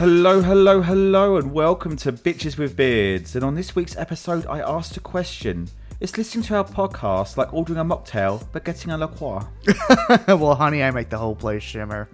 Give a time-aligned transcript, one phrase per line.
[0.00, 3.36] Hello, hello, hello, and welcome to Bitches with Beards.
[3.36, 5.68] And on this week's episode, I asked a question.
[6.00, 9.42] It's listening to our podcast like ordering a mocktail but getting a La Croix.
[10.26, 12.08] well, honey, I make the whole place shimmer.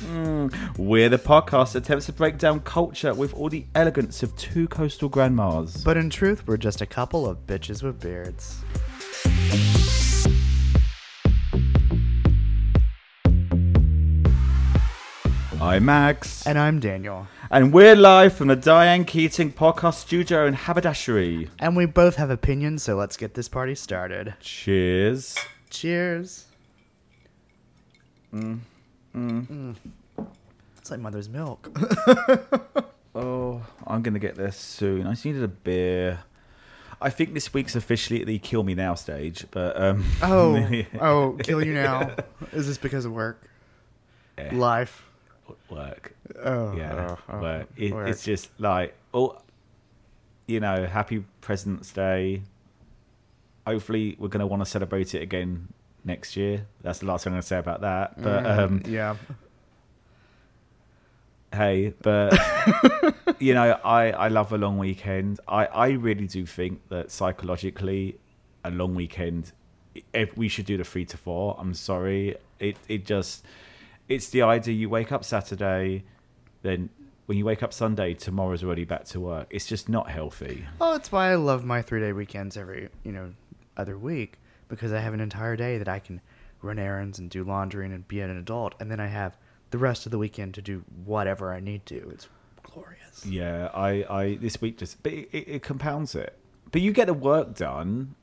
[0.00, 0.48] Hmm.
[0.76, 4.68] We're the podcast that attempts to break down culture with all the elegance of two
[4.68, 5.82] coastal grandmas.
[5.82, 8.62] but in truth, we're just a couple of bitches with beards.
[15.64, 16.46] I'm Max.
[16.46, 17.26] And I'm Daniel.
[17.50, 21.48] And we're live from the Diane Keating podcast studio in Haberdashery.
[21.58, 24.34] And we both have opinions, so let's get this party started.
[24.40, 25.38] Cheers.
[25.70, 26.44] Cheers.
[28.34, 28.58] Mm.
[29.16, 29.46] Mm.
[29.46, 30.26] Mm.
[30.76, 31.74] It's like mother's milk.
[33.16, 35.06] Oh, I'm going to get there soon.
[35.06, 36.18] I just needed a beer.
[37.00, 41.38] I think this week's officially at the kill me now stage, but um oh, oh,
[41.44, 42.16] kill you now.
[42.52, 43.40] Is this because of work?
[44.36, 44.52] Yeah.
[44.56, 45.04] Life.
[45.70, 46.14] Work.
[46.42, 47.68] Oh, Yeah, oh, oh, work.
[47.76, 48.08] It, work.
[48.08, 49.38] It's just like, oh,
[50.46, 52.42] you know, happy President's Day.
[53.66, 55.68] Hopefully, we're going to want to celebrate it again
[56.04, 56.66] next year.
[56.82, 58.22] That's the last thing I'm going to say about that.
[58.22, 59.16] But um, yeah.
[61.52, 62.38] hey, but
[63.38, 65.40] you know, I I love a long weekend.
[65.48, 68.18] I I really do think that psychologically,
[68.64, 69.52] a long weekend,
[70.12, 71.56] if we should do the three to four.
[71.58, 73.44] I'm sorry, it it just
[74.08, 76.04] it's the idea you wake up Saturday,
[76.62, 76.90] then
[77.26, 79.46] when you wake up Sunday, tomorrow's already back to work.
[79.50, 80.66] It's just not healthy.
[80.80, 83.32] Oh, it's why I love my three day weekends every, you know,
[83.76, 84.38] other week
[84.68, 86.20] because I have an entire day that I can
[86.62, 89.36] run errands and do laundry and be an adult, and then I have
[89.70, 92.10] the rest of the weekend to do whatever I need to.
[92.10, 92.28] It's
[92.62, 93.26] glorious.
[93.26, 96.36] Yeah, I I this week just but it, it, it compounds it.
[96.70, 98.14] But you get the work done.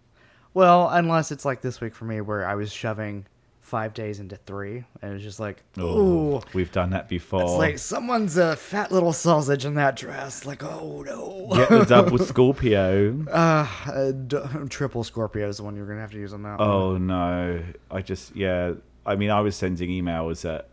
[0.54, 3.26] Well, unless it's like this week for me where I was shoving
[3.72, 6.42] five days into three, and it's just like, ooh.
[6.54, 7.44] we've done that before.
[7.44, 10.46] It's like someone's a fat little sausage in that dress.
[10.46, 11.48] Like, oh no.
[11.56, 13.26] Get the double Scorpio.
[13.32, 14.38] Uh, uh, d-
[14.70, 16.60] triple Scorpio is the one you're gonna have to use on that.
[16.60, 16.68] one.
[16.68, 17.64] Oh no!
[17.90, 18.74] I just yeah.
[19.06, 20.68] I mean, I was sending emails at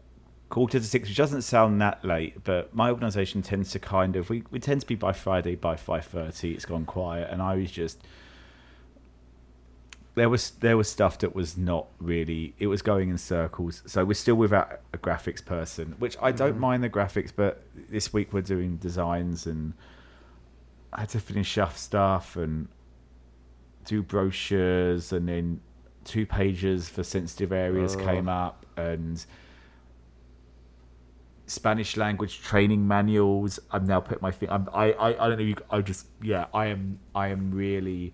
[0.48, 4.28] quarter to six, which doesn't sound that late, but my organisation tends to kind of
[4.28, 6.52] we, we tend to be by Friday by five thirty.
[6.52, 8.02] It's gone quiet, and I was just
[10.14, 13.82] there was there was stuff that was not really it was going in circles.
[13.86, 16.60] So we're still without a graphics person, which I don't mm.
[16.60, 19.74] mind the graphics, but this week we're doing designs and
[20.92, 22.68] I had to finish off stuff and
[23.84, 25.60] do brochures and then
[26.04, 28.04] two pages for sensitive areas Oh.
[28.04, 29.24] came up and
[31.46, 33.58] Spanish language training manuals.
[33.70, 34.50] I'm now put my feet.
[34.50, 35.44] I'm, I, I I don't know.
[35.44, 36.46] You, I just yeah.
[36.52, 38.12] I am I am really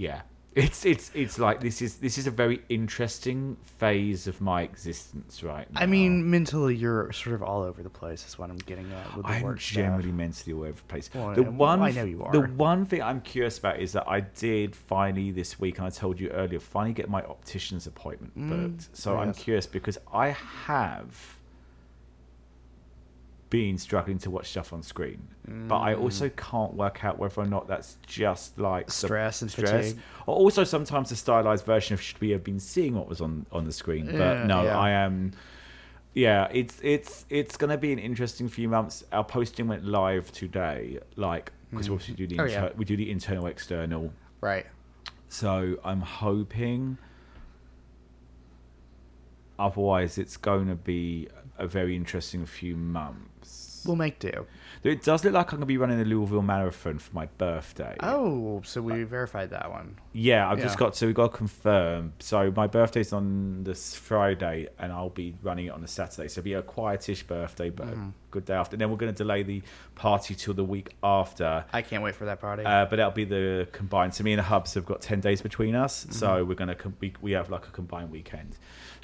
[0.00, 0.22] yeah.
[0.52, 5.44] It's it's it's like this is this is a very interesting phase of my existence
[5.44, 5.80] right now.
[5.80, 8.26] I mean, mentally, you're sort of all over the place.
[8.26, 9.76] Is what I'm getting at with the I'm work stuff.
[9.76, 11.08] generally mentally all over the place.
[11.14, 12.32] Well, the one, I know you are.
[12.32, 15.90] The one thing I'm curious about is that I did finally this week, and I
[15.90, 18.88] told you earlier, finally get my optician's appointment booked.
[18.96, 21.38] So I'm Mm, curious because I have
[23.50, 25.26] been struggling to watch stuff on screen,
[25.68, 28.92] but I also can't work out whether or not that's just like Mm.
[28.92, 29.98] Stress and fatigue.
[30.26, 33.46] or also sometimes the stylized version of should we have been seeing what was on
[33.52, 34.06] on the screen.
[34.06, 34.78] But Yeah, no, yeah.
[34.78, 35.32] I am.
[36.14, 39.04] Yeah, it's it's it's gonna be an interesting few months.
[39.12, 42.70] Our posting went live today, like because we obviously do the Oh, inter- yeah.
[42.76, 44.12] we do the internal external.
[44.40, 44.66] Right.
[45.28, 46.98] So I'm hoping.
[49.58, 51.28] Otherwise, it's going to be
[51.58, 53.26] a very interesting few months.
[53.86, 54.46] We'll make do.
[54.82, 57.96] It does look like I'm going to be running the Louisville Marathon for my birthday.
[58.00, 59.96] Oh, so we verified that one.
[60.12, 62.14] Yeah, I've just got to we got to confirm.
[62.18, 66.28] So my birthday's on this Friday, and I'll be running it on the Saturday.
[66.28, 68.74] So it'll be a quietish birthday, but a good day after.
[68.74, 69.62] And then we're going to delay the
[69.94, 71.64] party till the week after.
[71.72, 72.64] I can't wait for that party.
[72.64, 74.14] Uh, but that'll be the combined.
[74.14, 76.04] So me and the hubs have got ten days between us.
[76.04, 76.12] Mm-hmm.
[76.12, 78.56] So we're gonna com- we, we have like a combined weekend.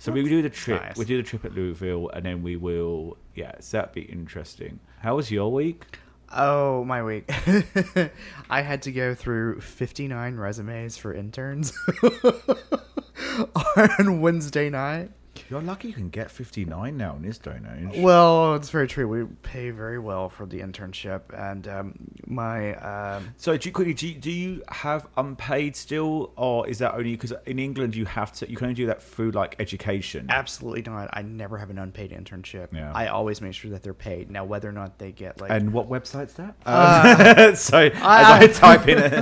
[0.06, 0.80] So we do the trip.
[0.80, 0.96] nice.
[0.96, 3.16] We do the trip at Louisville, and then we will.
[3.34, 4.78] Yeah, so that'd be interesting.
[5.00, 5.84] How was your week?
[6.32, 7.24] oh, my week.
[8.50, 11.72] I had to go through 59 resumes for interns
[13.76, 15.10] on Wednesday night.
[15.48, 18.00] You're lucky you can get 59 now in this day and age.
[18.00, 19.06] Well, it's very true.
[19.08, 21.94] We pay very well for the internship, and um,
[22.26, 26.78] my um, So do you, quickly, do you, do you have unpaid still, or is
[26.78, 28.50] that only because in England you have to?
[28.50, 30.26] You can only do that through like education.
[30.30, 31.08] absolutely not.
[31.12, 32.72] I never have an unpaid internship.
[32.72, 32.92] Yeah.
[32.94, 34.30] I always make sure that they're paid.
[34.30, 36.56] Now, whether or not they get like And what website's that?
[37.58, 39.12] so as I- I type in it,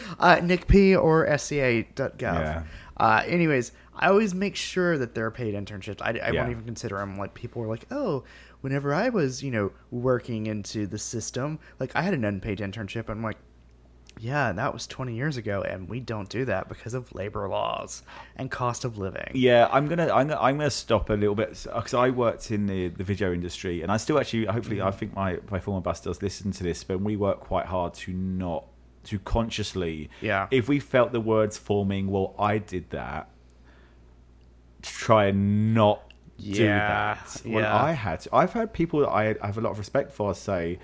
[0.18, 2.20] uh, NICP or SCA.gov.
[2.20, 2.62] Yeah.
[2.96, 6.00] Uh, anyways, I always make sure that they're paid internships.
[6.00, 6.40] I, I Yeah.
[6.40, 7.16] won't even consider them.
[7.16, 8.24] Like people are like, oh,
[8.60, 13.08] whenever I was, you know, working into the system, like I had an unpaid internship.
[13.08, 13.38] I'm like,
[14.20, 18.02] yeah, that was 20 years ago, and we don't do that because of labor laws
[18.36, 19.30] and cost of living.
[19.34, 22.66] Yeah, I'm gonna I'm gonna, I'm gonna stop a little bit because I worked in
[22.66, 24.94] the, the video industry, and I still actually hopefully I mm.
[24.94, 28.12] think my my former boss does listen to this, but we work quite hard to
[28.12, 28.64] not
[29.04, 30.10] to consciously.
[30.20, 30.48] Yeah.
[30.50, 33.30] If we felt the words forming, well, I did that.
[34.82, 36.02] To try and not
[36.38, 37.42] do that.
[37.44, 37.82] Well, yeah.
[37.82, 38.20] I had.
[38.20, 38.34] To.
[38.34, 40.78] I've had people that I have a lot of respect for say.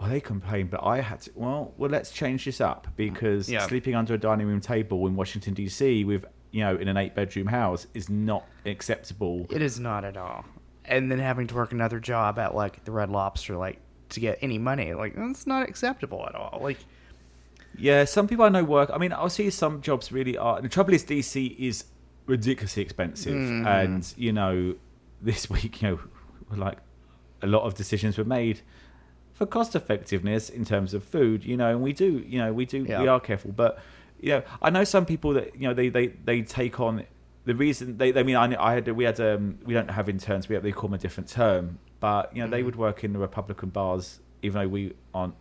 [0.00, 1.30] Well, they complain, but I had to.
[1.34, 3.66] Well, well, let's change this up because Yeah.
[3.66, 6.04] sleeping under a dining room table in Washington D.C.
[6.04, 9.46] with you know in an eight bedroom house is not acceptable.
[9.50, 10.44] It is not at all.
[10.84, 13.80] And then having to work another job at like the Red Lobster, like
[14.10, 16.60] to get any money, like that's not acceptable at all.
[16.62, 16.78] Like,
[17.76, 18.90] Yeah, some people I know work.
[18.92, 20.60] I mean, I'll see some jobs really are.
[20.62, 21.84] The trouble is, DC is
[22.28, 23.66] ridiculously expensive, Mm-hmm.
[23.66, 24.74] and you know,
[25.20, 25.98] this week, you know,
[26.56, 26.78] like
[27.42, 28.60] a lot of decisions were made
[29.32, 31.44] for cost effectiveness in terms of food.
[31.44, 33.00] You know, and we do, you know, we do, Yeah.
[33.02, 33.78] we are careful, but
[34.20, 37.04] you know, I know some people that you know they they they take on
[37.44, 38.12] the reason they.
[38.14, 40.48] I mean, I, I had we had um we don't have interns.
[40.48, 42.52] We have they call them a different term, but you know Mm-hmm.
[42.52, 45.34] they would work in the Republican bars, even though we aren't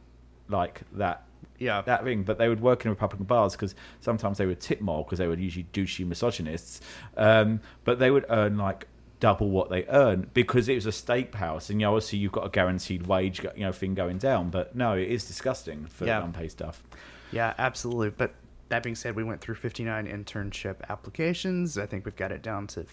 [0.49, 1.23] like that
[1.59, 4.79] yeah, that thing, but they would work in Republican bars because sometimes they would tip
[4.81, 6.81] more because they were usually douchey misogynists,
[7.17, 8.87] um, but they would earn like
[9.19, 12.45] double what they earn because it was a steakhouse, and you know, obviously you've got
[12.45, 14.49] a guaranteed wage, you know, thing going down.
[14.51, 16.23] But no, it is disgusting for Yeah.
[16.23, 16.83] unpaid stuff.
[17.31, 18.11] yeah, absolutely.
[18.11, 18.35] But
[18.69, 21.77] that being said, we went through 59 internship applications.
[21.77, 22.85] I think we've got it down to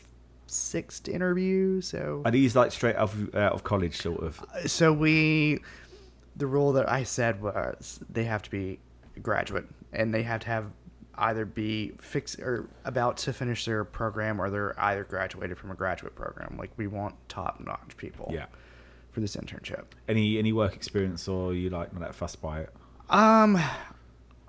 [0.47, 1.81] six to interview.
[1.81, 4.41] So, Are these like straight out of, out of college, sort of?
[4.67, 5.61] so we,
[6.37, 8.81] the rule that I said was they have to be
[9.23, 10.67] graduate and they have to have
[11.17, 15.75] either be fix or about to finish their program or they're either graduated from a
[15.75, 16.57] graduate program.
[16.59, 18.31] Like we want top notch people.
[18.33, 18.47] Yeah.
[19.11, 19.85] For this internship.
[20.09, 22.71] Any any work experience, or you like not that fussed by it?
[23.09, 23.61] Um,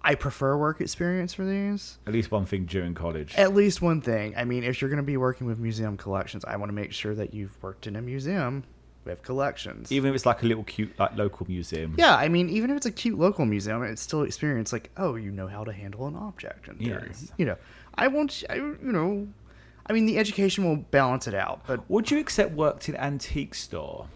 [0.01, 1.99] I prefer work experience for these.
[2.07, 3.35] At least one thing during college.
[3.35, 4.33] At least one thing.
[4.35, 6.93] I mean, if you're going to be working with museum collections, I want to make
[6.93, 8.63] sure that you've worked in a museum
[9.05, 9.91] with collections.
[9.91, 11.95] Even if it's like a little cute like local museum.
[11.97, 15.15] yeah, I mean, even if it's a cute local museum, it's still experience like, oh,
[15.15, 16.67] you know how to handle an object.
[16.67, 17.07] And theory.
[17.07, 17.31] Yes.
[17.37, 17.57] You know,
[17.95, 19.27] I won't, I, you know,
[19.87, 23.53] I mean, the education will balance it out, but Would you accept worked in antique
[23.55, 24.07] store?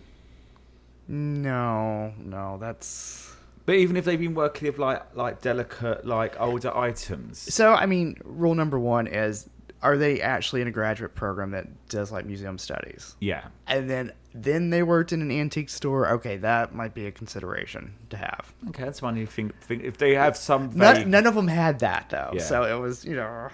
[1.07, 3.31] no, no, that's.
[3.65, 7.86] But even if they've been working with like like delicate like older items, So, I
[7.86, 9.47] mean, rule number one is
[9.81, 13.16] are they actually in a graduate program that does like museum studies?
[13.20, 16.08] yeah, and then then they worked in an antique store.
[16.10, 18.54] Okay, that might be a consideration to have.
[18.70, 21.80] okay, that's you think, think if they have some vague, None, none of them had
[21.80, 22.42] that though, Yeah.
[22.44, 23.50] so it was you know,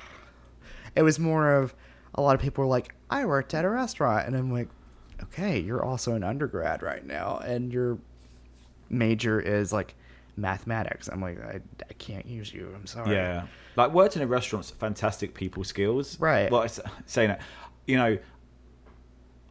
[0.95, 1.73] it was more of
[2.15, 4.69] a lot of people were like, I worked at a restaurant, and I'm like,
[5.23, 7.97] okay, you're also an undergrad right now, and your
[8.89, 9.95] major is like
[10.37, 11.07] mathematics.
[11.07, 12.71] I'm like, I, I can't use you.
[12.75, 13.15] I'm sorry.
[13.15, 16.49] yeah, like working in restaurant's fantastic people skills, Right.
[16.51, 17.41] Well, it's- saying that,
[17.87, 18.17] you know,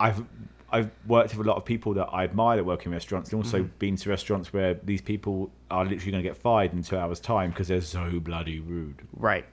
[0.01, 0.25] I've
[0.73, 3.41] I've worked with a lot of people that I admire that work in restaurants, and
[3.45, 3.79] also Mm-hmm.
[3.79, 7.21] been to restaurants where these people are literally going to get fired in two hours'
[7.21, 9.03] time because they're so bloody rude.
[9.15, 9.45] Right.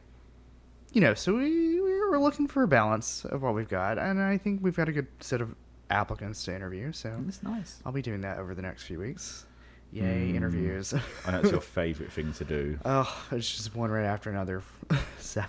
[0.93, 4.37] You know, so we we're looking for a balance of what we've got, and I
[4.37, 5.55] think we've got a good set of
[5.91, 6.91] applicants to interview.
[6.91, 7.81] So It's nice.
[7.85, 9.45] I'll be doing that over the next few weeks.
[9.91, 10.35] Yay, Mm.
[10.35, 10.93] interviews.
[11.25, 12.79] I know it's your favourite thing to do.
[12.85, 14.61] oh, it's just one right after another.
[15.19, 15.43] so,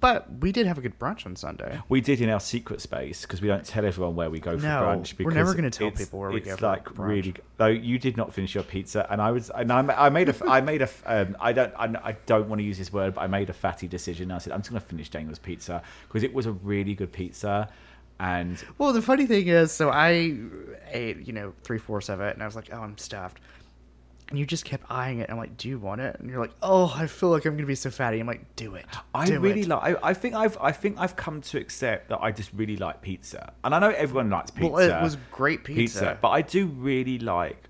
[0.00, 1.78] but we did have a good brunch on Sunday.
[1.88, 4.64] We did in our secret space because we don't tell everyone where we go for
[4.64, 5.24] No, brunch.
[5.24, 7.08] we're never gonna tell people where we it's go for like brunch.
[7.08, 7.34] really.
[7.58, 10.34] Though you did not finish your pizza, and I was, and I, I made a,
[10.48, 13.20] I made a, um, I don't, I, I don't want to use this word, but
[13.22, 14.30] I made a fatty decision.
[14.32, 17.12] I said I'm just going to finish Daniel's pizza because it was a really good
[17.12, 17.68] pizza,
[18.20, 20.34] and Well, the funny thing is, so I
[20.90, 23.40] ate, you know, three fourths of it, and I was like, oh, I'm stuffed.
[24.30, 25.22] And you just kept eyeing it.
[25.22, 26.20] And I'm like, do you want it?
[26.20, 28.20] And you're like, oh, I feel like I'm gonna be so fatty.
[28.20, 28.84] I'm like, do it.
[29.14, 29.68] I really it.
[29.68, 29.96] like.
[29.96, 33.00] I, I think I've, I think I've come to accept that I just really like
[33.00, 34.70] pizza, and I know everyone likes pizza.
[34.70, 36.18] Well, it was great pizza.
[36.20, 37.67] but I do really like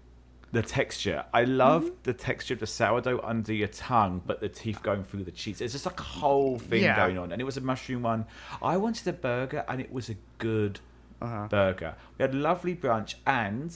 [0.53, 1.25] the texture.
[1.35, 1.95] I love Mm-hmm.
[2.05, 5.61] the texture of the sourdough under your tongue, but the teeth going through the cheese.
[5.61, 6.97] It's just like a whole thing Yeah.
[6.97, 8.25] going on, and it was a mushroom one.
[8.63, 10.81] I wanted a burger, and it was a good
[11.21, 11.49] Uh-huh.
[11.49, 11.97] burger.
[12.17, 13.75] We had a lovely brunch, and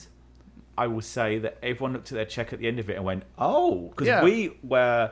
[0.77, 3.05] I will say that everyone looked at their check at the end of it and
[3.05, 4.23] went, "Oh," because Yeah.
[4.23, 5.11] we were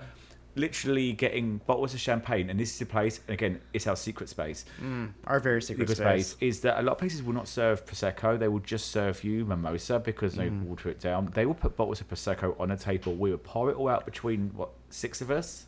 [0.55, 3.19] literally getting bottles of champagne, and this is the place.
[3.27, 4.65] And again, it's our secret space.
[4.81, 6.27] Mm, our very secret, Secret space.
[6.31, 8.37] space is that a lot of places will not serve prosecco.
[8.37, 10.63] They will just serve you mimosa because they Mm.
[10.63, 11.31] water it down.
[11.33, 13.15] They will put bottles of prosecco on a table.
[13.15, 15.65] We would pour it all out between what six of us.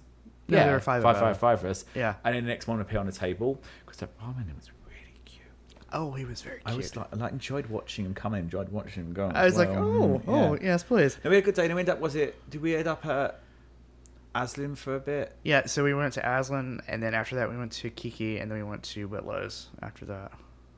[0.50, 1.22] No, there were five of five, us.
[1.22, 1.86] five, five of us.
[1.96, 2.16] Yeah.
[2.26, 5.14] and then the next one would appear on the table because the barman was really
[5.24, 5.42] cute.
[5.94, 6.68] Oh, he was very cute.
[6.74, 9.32] I was like, I enjoyed watching him come in, enjoyed watching him go.
[9.34, 10.60] I was as like, oh, Mm, oh, yeah.
[10.62, 11.18] yes, please.
[11.24, 11.66] And we had a good day.
[11.66, 13.40] And we ended up, was it, did we end up at
[14.36, 15.36] Aslin for a bit?
[15.44, 18.50] Yeah, so we went to Aslan, and then after that we went to Kiki, and
[18.50, 20.32] then we went to Whitlow's after that.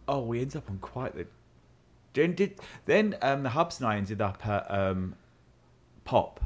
[0.08, 1.28] Oh, we ended up on quite the.
[2.14, 5.16] Then did then um, the Hubs and I ended up at um,
[6.04, 6.40] Pop.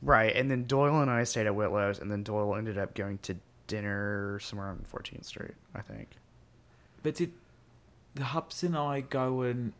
[0.00, 3.18] Right, and then Doyle and I stayed at Whitlow's, and then Doyle ended up going
[3.18, 3.36] to
[3.68, 6.10] dinner somewhere on 14th Street, I think.
[7.02, 7.32] But did
[8.14, 9.72] the Hubs and I go and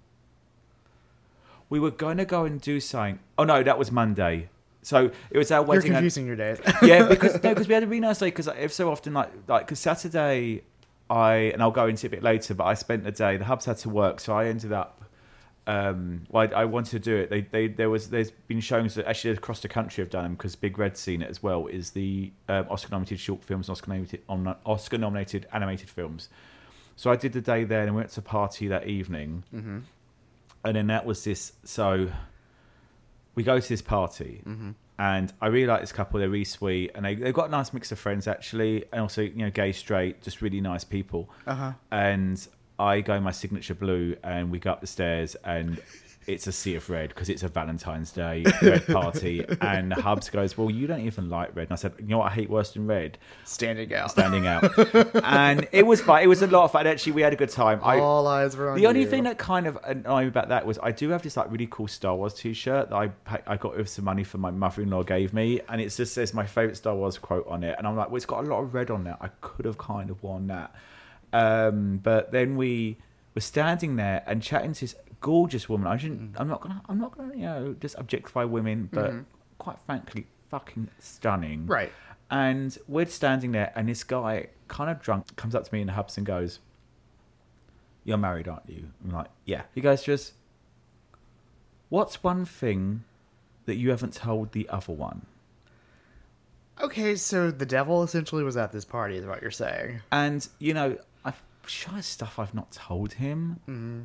[1.69, 3.19] we were going to go and do something?
[3.37, 4.49] Oh no, that was Monday.
[4.83, 5.87] So it was our wedding.
[5.87, 6.59] You're confusing your days.
[6.83, 8.27] yeah, because no, because we had a really nice day.
[8.27, 10.63] Because if so often, like, like, because Saturday,
[11.09, 13.37] I and I'll go into it a bit later, but I spent the day.
[13.37, 14.99] The hubs had to work, so I ended up.
[15.65, 17.31] Um, well, I, I wanted to do it.
[17.31, 20.35] They, they, there was, there's been showings that actually across the country have done them
[20.35, 21.69] because Big Red's seen it as well.
[21.69, 26.29] Is the um, Oscar-nominated short films, Oscar-nominated, on Oscar-nominated animated films.
[26.97, 29.79] So I did the day there, and we went to a party that evening, mm-hmm.
[30.65, 31.53] and then that was this.
[31.63, 32.09] So
[33.35, 34.71] we go to this party, Mm-hmm.
[34.99, 36.21] and I really like this couple.
[36.21, 39.23] They're really sweet, and they they've got a nice mix of friends actually, and also
[39.23, 41.31] you know gay, straight, just really nice people.
[41.47, 41.73] Uh-huh.
[41.91, 42.47] And
[42.79, 45.81] I go in my signature blue, and we go up the stairs, and
[46.27, 49.45] it's a sea of red because it's a Valentine's Day red party.
[49.61, 52.33] and Hubs goes, "Well, you don't even like red," and I said, "You know what
[52.33, 53.19] I hate worse than red?
[53.45, 54.11] Standing out.
[54.11, 54.65] Standing out."
[55.25, 56.23] and it was fun.
[56.23, 56.87] It was a lot of fun.
[56.87, 57.81] Actually, we had a good time.
[57.83, 59.07] I, All eyes were on the only you.
[59.07, 61.69] thing that kind of annoyed me about that was I do have this like really
[61.71, 63.11] cool Star Wars T-shirt that I
[63.47, 66.47] I got with some money from my mother-in-law gave me, and it just says my
[66.47, 68.75] favorite Star Wars quote on it, and I'm like, well, it's got a lot of
[68.75, 69.17] red on there.
[69.21, 70.75] I could have kind of worn that,
[71.33, 72.99] um, but then we
[73.35, 75.87] were standing there and chatting to this gorgeous woman.
[75.87, 76.39] I shouldn't.
[76.39, 76.83] I'm not gonna.
[76.89, 77.35] I'm not gonna.
[77.35, 79.25] You know, just objectify women, but Mhm.
[79.59, 81.67] quite frankly, fucking stunning.
[81.67, 81.93] Right.
[82.31, 85.87] And we're standing there, and this guy, kind of drunk, comes up to me in
[85.87, 86.59] the hubs and goes,
[88.05, 88.89] You're married, aren't you?
[89.05, 89.63] I'm like, Yeah.
[89.75, 90.33] He goes, Just,
[91.89, 93.05] what's one thing
[93.67, 95.27] that you haven't told the other one?
[96.81, 100.01] Okay, so the devil essentially was at this party, is what you're saying.
[100.11, 101.41] And, you know, I've
[101.93, 103.61] there's stuff I've not told him.
[103.69, 104.01] Mm-hmm.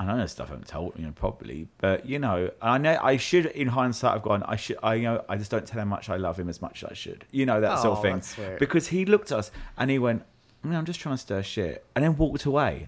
[0.00, 3.16] I know there's stuff I haven't told him, probably, but you know, I know I
[3.16, 4.44] should, in hindsight, I've gone.
[4.44, 6.62] I should, I you know, I just don't tell him much I love him as
[6.62, 8.14] much as I should, you know, that sort of thing.
[8.14, 8.58] that's sweet.
[8.60, 10.22] Because he looked at us and he went,
[10.62, 12.86] "No, I'm just trying to stir shit," and then walked away.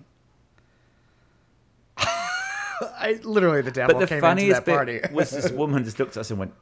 [1.98, 5.00] I literally the devil But the came into funniest that party.
[5.00, 6.54] bit was this woman just looked at us and went,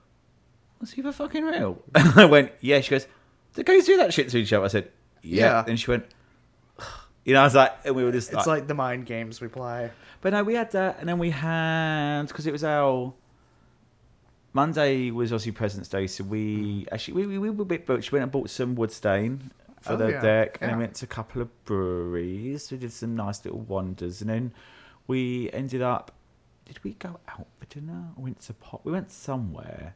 [0.80, 3.06] "Was he for fucking real?" And I went, "Yeah." She goes,
[3.54, 4.90] "Do guys do that shit to each other?" I said,
[5.22, 5.64] "Yeah." Yeah.
[5.68, 6.06] And she went,
[7.28, 9.48] "You know," I was like, and we were just it's like the mind games we
[9.48, 9.90] play.
[10.22, 13.12] But no, we had that, and then we had because it was our
[14.54, 16.88] Monday was obviously President's Day, so we mm.
[16.90, 18.10] actually we we, we were a bit booked.
[18.10, 19.50] We went and bought some wood stain
[19.82, 20.20] for Oh, the yeah.
[20.22, 20.76] deck, and then Yeah.
[20.78, 22.70] we went to a couple of breweries.
[22.72, 24.52] We did some nice little wanders, and then
[25.06, 26.12] we ended up.
[26.64, 28.08] Did we go out for dinner?
[28.16, 28.80] We went to pop.
[28.84, 29.94] We went somewhere,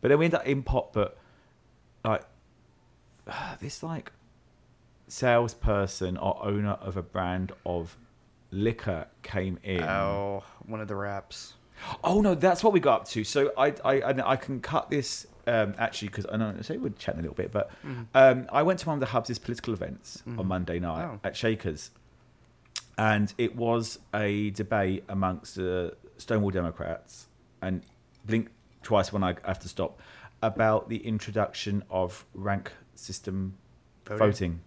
[0.00, 0.92] but then we ended up in pop.
[0.92, 1.18] But
[2.04, 2.24] like
[3.60, 4.12] this, like
[5.08, 7.96] salesperson or owner of a brand of
[8.50, 9.82] liquor came in.
[9.82, 11.54] Oh, one of the reps.
[12.02, 13.24] Oh no, that's what we got up to.
[13.24, 16.90] So I I I, I can cut this um, actually because I know say we're
[16.90, 17.70] chatting a little bit, but
[18.14, 21.20] um, I went to one of the Hubs' political events on Monday night Oh.
[21.24, 21.90] at Shakers,
[22.96, 27.28] and it was a debate amongst the Stonewall Democrats
[27.62, 27.82] and
[28.24, 28.50] blink
[28.82, 30.00] twice when I have to stop
[30.42, 33.54] about the introduction of rank system
[34.04, 34.18] Voting.
[34.18, 34.60] voting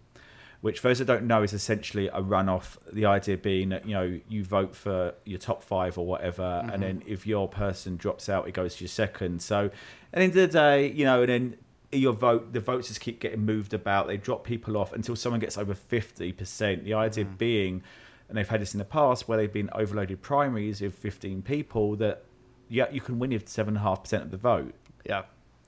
[0.61, 2.77] which for those that don't know is essentially a runoff.
[2.91, 6.71] The idea being that you know you vote for your top five or whatever, and
[6.71, 6.81] mm-hmm.
[6.81, 9.41] then if your person drops out, it goes to your second.
[9.41, 9.71] So at
[10.13, 11.57] the end of the day, you know, and then
[11.91, 14.07] your vote, the votes just keep getting moved about.
[14.07, 16.85] They drop people off until someone gets over fifty percent.
[16.85, 17.37] The idea mm.
[17.37, 17.83] being,
[18.29, 21.95] and they've had this in the past where they've been overloaded primaries with fifteen people
[21.97, 22.23] that
[22.69, 24.73] yeah you can win with seven and a half percent of the vote.
[25.05, 25.23] Yeah.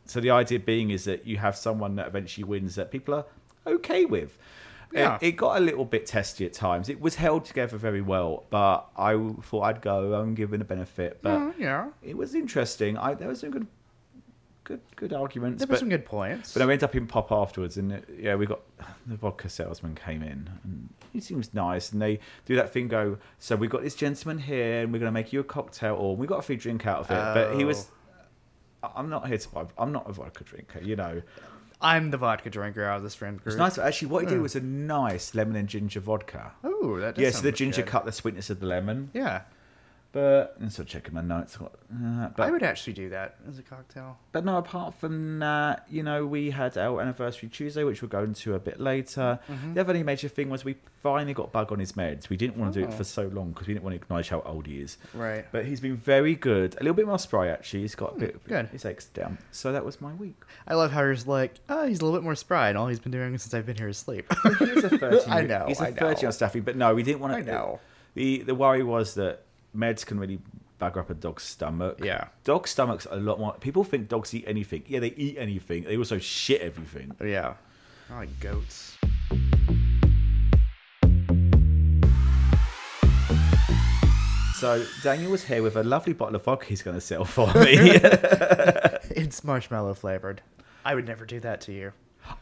[0.05, 3.25] So the idea being is that you have someone that eventually wins that people are
[3.65, 4.37] okay with.
[4.93, 5.15] Yeah.
[5.21, 6.87] It, it got a little bit testy at times.
[6.89, 10.65] It was held together very well, but I thought I'd go and give it a
[10.65, 11.19] benefit.
[11.21, 11.89] But Mm, yeah.
[12.03, 12.97] it was interesting.
[12.97, 13.67] I, there was some good,
[14.63, 15.59] good, good arguments.
[15.63, 16.53] There were some good points.
[16.53, 18.61] but I went up in pop afterwards, and it, yeah, we got
[19.07, 22.87] the vodka salesman came in, and he seems nice, and they do that thing.
[22.87, 25.95] Go, so we got this gentleman here, and we're going to make you a cocktail,
[25.95, 27.15] or we got a free drink out of it.
[27.33, 27.89] But he was.
[28.95, 29.65] I'm not here to buy.
[29.77, 31.21] I'm not a vodka drinker, you know.
[31.83, 33.77] I'm the vodka drinker out of this friend It's nice.
[33.77, 36.53] Actually, what he did was a nice lemon and ginger vodka.
[36.63, 37.91] Oh, that does Yeah, so sound the ginger good.
[37.91, 39.09] cut the sweetness of the lemon.
[39.13, 39.41] Yeah.
[40.13, 41.57] But I'm still checking my notes.
[41.59, 44.19] Uh, but I would actually do that as a cocktail.
[44.31, 48.23] But no, apart from that, you know, we had our anniversary Tuesday, which we'll go
[48.23, 49.39] into a bit later.
[49.49, 49.73] Mm-hmm.
[49.73, 52.29] The other only major thing was we finally got Bug on his meds.
[52.29, 52.95] We didn't want to do it Oh.
[52.97, 54.99] for so long because we didn't want to acknowledge how old he is.
[55.15, 55.45] Right.
[55.51, 56.75] But he's been very good.
[56.75, 57.81] A little bit more spry, actually.
[57.81, 58.67] He's got a bit Hmm, good.
[58.67, 59.39] His eggs down.
[59.49, 60.39] So that was my week.
[60.67, 62.99] I love how he's like, oh, he's a little bit more spry, and all he's
[62.99, 64.31] been doing since I've been here is sleep.
[64.59, 66.27] He's a 30 I know, He's a I 30 know.
[66.27, 66.61] on staffing.
[66.61, 67.39] But no, we didn't want to.
[67.39, 67.79] I know.
[68.13, 69.41] The, the worry was that
[69.75, 70.39] meds can really
[70.79, 71.99] bag up a dog's stomach.
[72.03, 72.27] Yeah.
[72.43, 73.53] Dog stomachs a lot more.
[73.59, 74.83] People think dogs eat anything.
[74.87, 75.83] Yeah, they eat anything.
[75.83, 77.15] They also shit everything.
[77.23, 77.55] yeah.
[78.09, 78.97] I like goats.
[84.55, 87.47] So Daniel was here with a lovely bottle of vodka he's going to sell for
[87.53, 87.99] me.
[89.15, 90.41] It's marshmallow flavored.
[90.85, 91.91] I would never do that to you.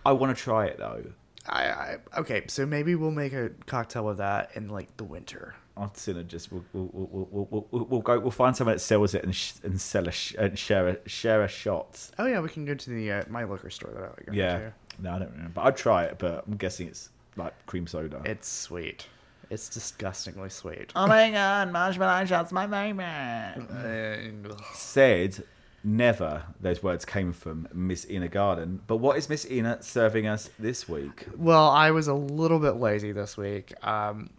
[0.05, 1.03] I want to try it though.
[1.47, 5.55] I, I okay, so maybe we'll make a cocktail of that in like the winter.
[5.77, 9.13] I'd sooner just we'll we'll, we'll, we'll, we'll, we'll go we'll find someone that sells
[9.15, 12.09] it and sh- and sell a sh- and share a share a shot.
[12.19, 14.25] Oh yeah, we can go to the uh, my liquor store that I like.
[14.31, 14.57] Yeah.
[14.59, 14.73] to.
[14.99, 15.51] No, I don't remember.
[15.55, 18.21] But I'd try it, but I'm guessing it's like cream soda.
[18.25, 19.07] It's sweet.
[19.49, 20.91] It's disgustingly sweet.
[20.95, 24.49] oh my god, marshmallow shots, my favorite.
[24.49, 25.43] Uh, Said
[25.83, 26.43] never.
[26.61, 28.81] Those words came from Miss Ina Garten.
[28.87, 31.25] But what is Miss Ina serving us this week?
[31.37, 33.73] well, I was a little bit lazy this week.
[33.85, 34.29] Um,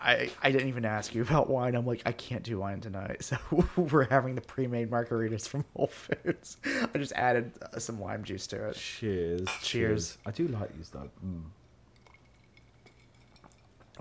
[0.00, 1.74] I I didn't even ask you about wine.
[1.74, 3.36] I'm like, I can't do wine tonight, so
[3.76, 6.58] we're having the pre-made margaritas from Whole Foods.
[6.64, 8.76] I just added uh, some lime juice to it.
[8.76, 9.48] Cheers.
[9.62, 10.18] Cheers.
[10.26, 11.10] I do like these though.
[11.24, 11.42] Mm.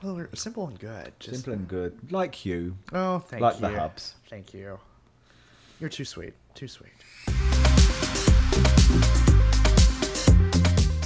[0.03, 1.11] Well, they're simple and good.
[1.19, 2.11] Just Simple and good.
[2.11, 2.77] Like you.
[2.93, 3.61] oh, thank like you.
[3.61, 4.13] Like the hubs.
[4.29, 4.79] Thank you.
[5.79, 6.33] You're too sweet.
[6.53, 6.93] Too sweet.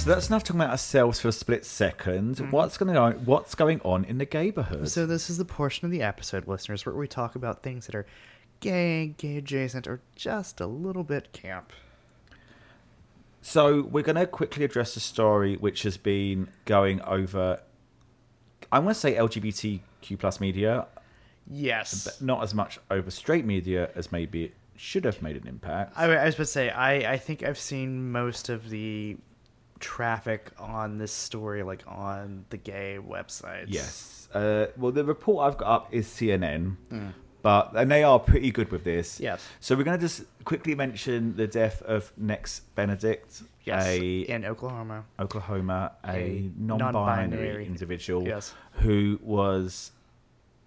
[0.02, 1.94] So that's enough talking about ourselves for a split 2nd
[2.34, 2.50] mm-hmm.
[2.50, 3.12] What's going on?
[3.24, 4.88] What's going on in the neighborhood?
[4.88, 7.94] So this is the portion of the episode, listeners, where we talk about things that
[7.94, 8.04] are
[8.58, 11.72] gay, gay adjacent, or just a little bit camp.
[13.42, 17.60] So we're going to quickly address a story which has been going over.
[18.72, 20.88] I want to say LGBTQ plus media,
[21.48, 22.06] Yes.
[22.06, 25.92] but not as much over straight media as maybe it should have made an impact.
[25.96, 29.16] I, I was about to say, I, I think I've seen most of the
[29.82, 33.66] traffic on this story, like on the gay websites.
[33.68, 34.28] Yes.
[34.32, 36.76] Uh, well, the report I've got up is CNN,
[37.42, 39.20] but and they are pretty good with this.
[39.20, 39.44] Yes.
[39.60, 43.86] So we're going to just quickly mention the death of Nex Benedict, Yes.
[43.86, 45.04] a in Oklahoma.
[45.20, 48.54] Oklahoma, a, A non-binary, non-binary- individual Yes.
[48.80, 49.92] who was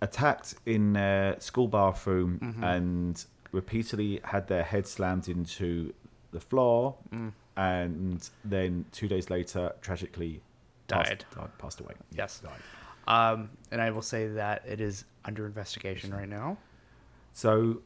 [0.01, 2.63] attacked in their school bathroom Mm-hmm.
[2.63, 5.93] and repeatedly had their head slammed into
[6.31, 7.31] the floor, Mm.
[7.57, 10.41] And then two days later, tragically
[10.87, 11.25] Died.
[11.29, 11.93] Passed, died, passed away.
[12.11, 12.39] Yes.
[12.41, 12.61] died.
[13.07, 16.57] Um, and I will say that it is under investigation right now.
[17.33, 17.81] So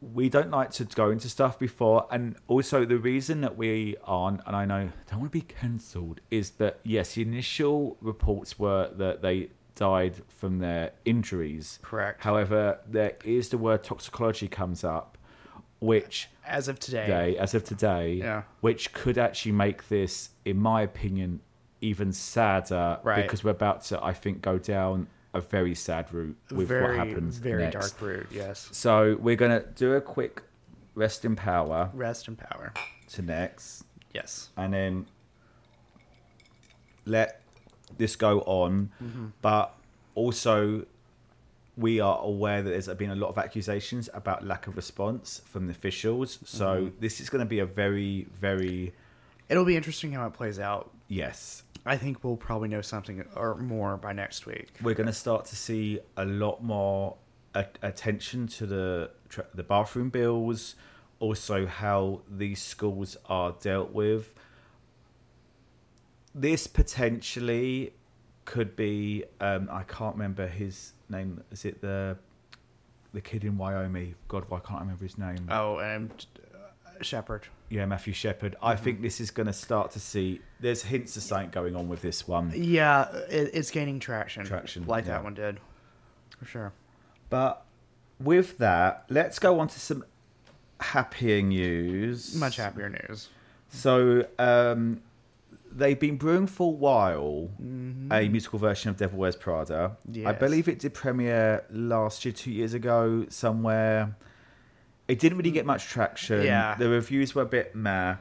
[0.00, 4.40] we don't like to go into stuff before, and also the reason that we aren't,
[4.46, 8.90] and I know don't want to be cancelled, is that yes, the initial reports were
[8.94, 11.78] that they died from their injuries.
[11.82, 12.22] Correct.
[12.22, 15.17] However, there is the word toxicology comes up,
[15.80, 17.06] which As of today.
[17.06, 18.42] day, as of today, Yeah.
[18.60, 21.40] which could actually make this, in my opinion,
[21.80, 23.22] even sadder Right.
[23.22, 27.06] because we're about to, I think, go down a very sad route with very, what
[27.08, 27.74] happens very Nex.
[27.74, 28.26] dark route.
[28.30, 28.68] Yes.
[28.72, 30.42] So we're gonna do a quick
[30.94, 32.72] rest in power Rest in power.
[33.10, 34.48] to next, Yes.
[34.56, 35.06] and then
[37.04, 37.40] let
[37.96, 38.90] this go on.
[39.02, 39.26] Mm-hmm.
[39.42, 39.74] But
[40.14, 40.86] also,
[41.78, 45.66] we are aware that there's been a lot of accusations about lack of response from
[45.66, 46.38] the officials.
[46.44, 47.00] So Mm-hmm.
[47.00, 48.92] this is going to be a very, very
[49.48, 50.90] It'll be interesting how it plays out.
[51.08, 51.62] yes.
[51.86, 54.68] I think we'll probably know something or more by next week.
[54.82, 57.16] We're going to start to see a lot more
[57.54, 59.10] a- attention to the
[59.54, 60.74] the bathroom bills,
[61.20, 64.34] also how these schools are dealt with.
[66.34, 67.94] This potentially
[68.48, 69.24] could be.
[69.42, 71.44] Um, I can't remember his name.
[71.52, 72.16] Is it the
[73.12, 74.14] the kid in Wyoming?
[74.26, 75.48] God, why can't I remember his name?
[75.50, 76.10] Oh, and
[76.42, 77.46] uh, Shepard.
[77.68, 78.56] yeah, Matthew Shepard.
[78.62, 80.40] I think this is going to start to see.
[80.60, 82.50] There's hints of something going on with this one.
[82.56, 84.46] Yeah, it, it's gaining traction.
[84.46, 85.12] Traction, like yeah.
[85.12, 85.60] that one did,
[86.38, 86.72] for sure.
[87.28, 87.66] But
[88.18, 90.04] with that, let's go on to some
[90.80, 92.34] happier news.
[92.34, 93.28] Much happier news.
[93.68, 95.02] So, um,
[95.70, 98.12] they've been brewing for a while Mm-hmm.
[98.12, 99.96] a musical version of Devil Wears Prada.
[100.26, 104.16] I believe it did premiere last year, two years ago, somewhere.
[105.06, 106.42] It didn't really get much traction.
[106.42, 106.74] Yeah.
[106.76, 108.16] The reviews were a bit meh.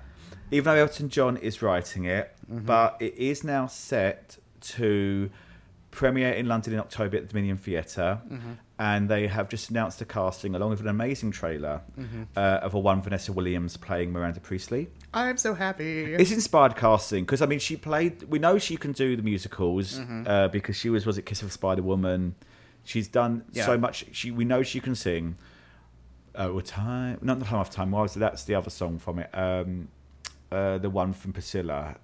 [0.52, 2.66] Even though Elton John is writing it, Mm-hmm.
[2.66, 5.30] but it is now set to
[6.02, 8.54] premiere in London in October at the Dominion Theatre Mm-hmm.
[8.80, 12.24] and they have just announced a casting along with an amazing trailer Mm-hmm.
[12.36, 14.84] uh, of a one Vanessa Williams playing Miranda Priestly.
[15.14, 16.14] I'm so happy.
[16.22, 18.14] It's inspired casting because I mean she played.
[18.34, 20.24] We know she can do the musicals Mm-hmm.
[20.28, 22.36] uh, because she was was it Kiss of a Spider Woman.
[22.92, 23.66] She's done Yeah.
[23.66, 24.06] so much.
[24.12, 25.36] She we know she can sing.
[26.36, 27.90] Uh, time, not the time of time.
[27.92, 29.30] Why was that's the other song from it?
[29.34, 29.88] Um,
[30.52, 31.96] uh, the one from Priscilla.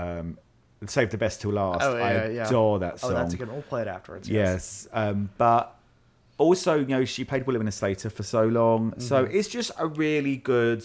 [0.00, 0.38] Um,
[0.86, 1.82] Save the best till last.
[1.82, 2.46] Oh, yeah, I yeah.
[2.48, 3.14] adore that oh, song.
[3.14, 3.50] that's a good.
[3.52, 4.28] We'll play it afterwards.
[4.28, 5.76] Yes, um, but
[6.38, 9.36] also, you know, she played William Slater for so long, so Mm-hmm.
[9.36, 10.84] it's just a really good.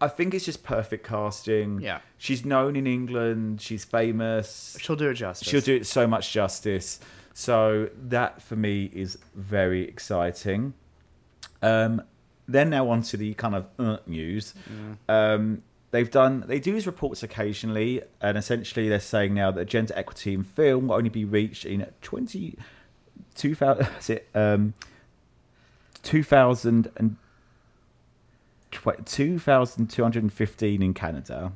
[0.00, 1.80] I think it's just perfect casting.
[1.80, 1.98] Yeah.
[2.18, 3.60] she's known in England.
[3.60, 4.76] She's famous.
[4.80, 5.48] She'll do it justice.
[5.48, 7.00] She'll do it so much justice.
[7.34, 10.74] So that for me is very exciting.
[11.62, 12.02] Um,
[12.46, 14.54] then now on to the kind of uh, news.
[15.08, 19.92] Um, they've done they do these reports occasionally, and essentially they're saying now that gender
[19.96, 22.56] equity in film will only be reached in twenty
[23.34, 23.88] two thousand.
[23.98, 24.74] Is it um,
[26.02, 27.16] two thousand and.
[28.70, 31.52] 2,215 in Canada.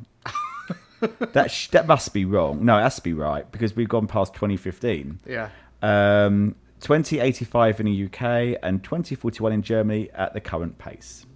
[1.33, 2.64] that sh- that must be wrong.
[2.64, 5.21] No, it has to be right because we've gone past 2015.
[5.27, 5.51] Yeah.
[5.83, 11.27] Um, 2085 in the UK and 2041 in Germany at the current pace.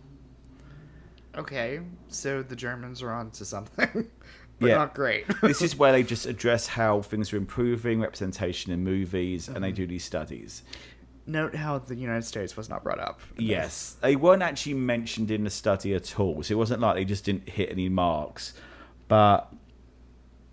[1.37, 1.81] Okay.
[2.09, 3.89] So the Germans are on to something,
[4.59, 4.77] but Yeah.
[4.77, 5.27] not great.
[5.43, 9.69] this is where they just address how things are improving, representation in movies, and they
[9.69, 9.77] mm-hmm.
[9.77, 10.63] do these studies.
[11.27, 13.21] Note how the United States was not brought up.
[13.37, 17.05] Yes, they weren't actually mentioned in the study at all, so it wasn't like they
[17.05, 18.55] just didn't hit any marks.
[19.09, 19.53] But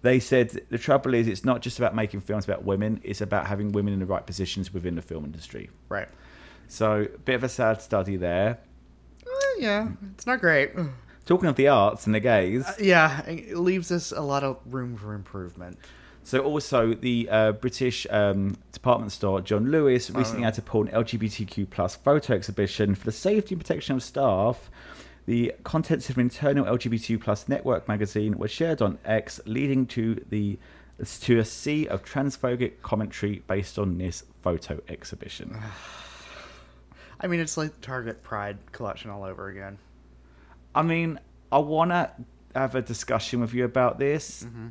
[0.02, 3.46] they said the trouble is, it's not just about making films about women; it's about
[3.46, 5.70] having women in the right positions within the film industry.
[5.90, 6.08] Right.
[6.68, 8.58] So, a bit of a sad study there.
[9.58, 10.72] Uh, yeah, it's not great.
[11.26, 14.98] Talking of the arts and the gays, Yeah, it leaves us a lot of room
[14.98, 15.78] for improvement.
[16.24, 20.48] so also the uh, British um, department store John Lewis recently yeah.
[20.48, 24.70] had to pull an LGBTQ plus photo exhibition for the safety and protection of staff.
[25.26, 30.22] The contents of an internal LGBT plus network magazine were shared on X, leading to
[30.30, 30.60] the
[31.22, 35.58] to a sea of transphobic commentary based on this photo exhibition.
[37.24, 39.78] I mean, it's like Target Pride collection all over again.
[40.76, 41.20] I mean,
[41.52, 42.12] I want to
[42.54, 44.44] have a discussion with you about this.
[44.44, 44.68] Mm-hmm.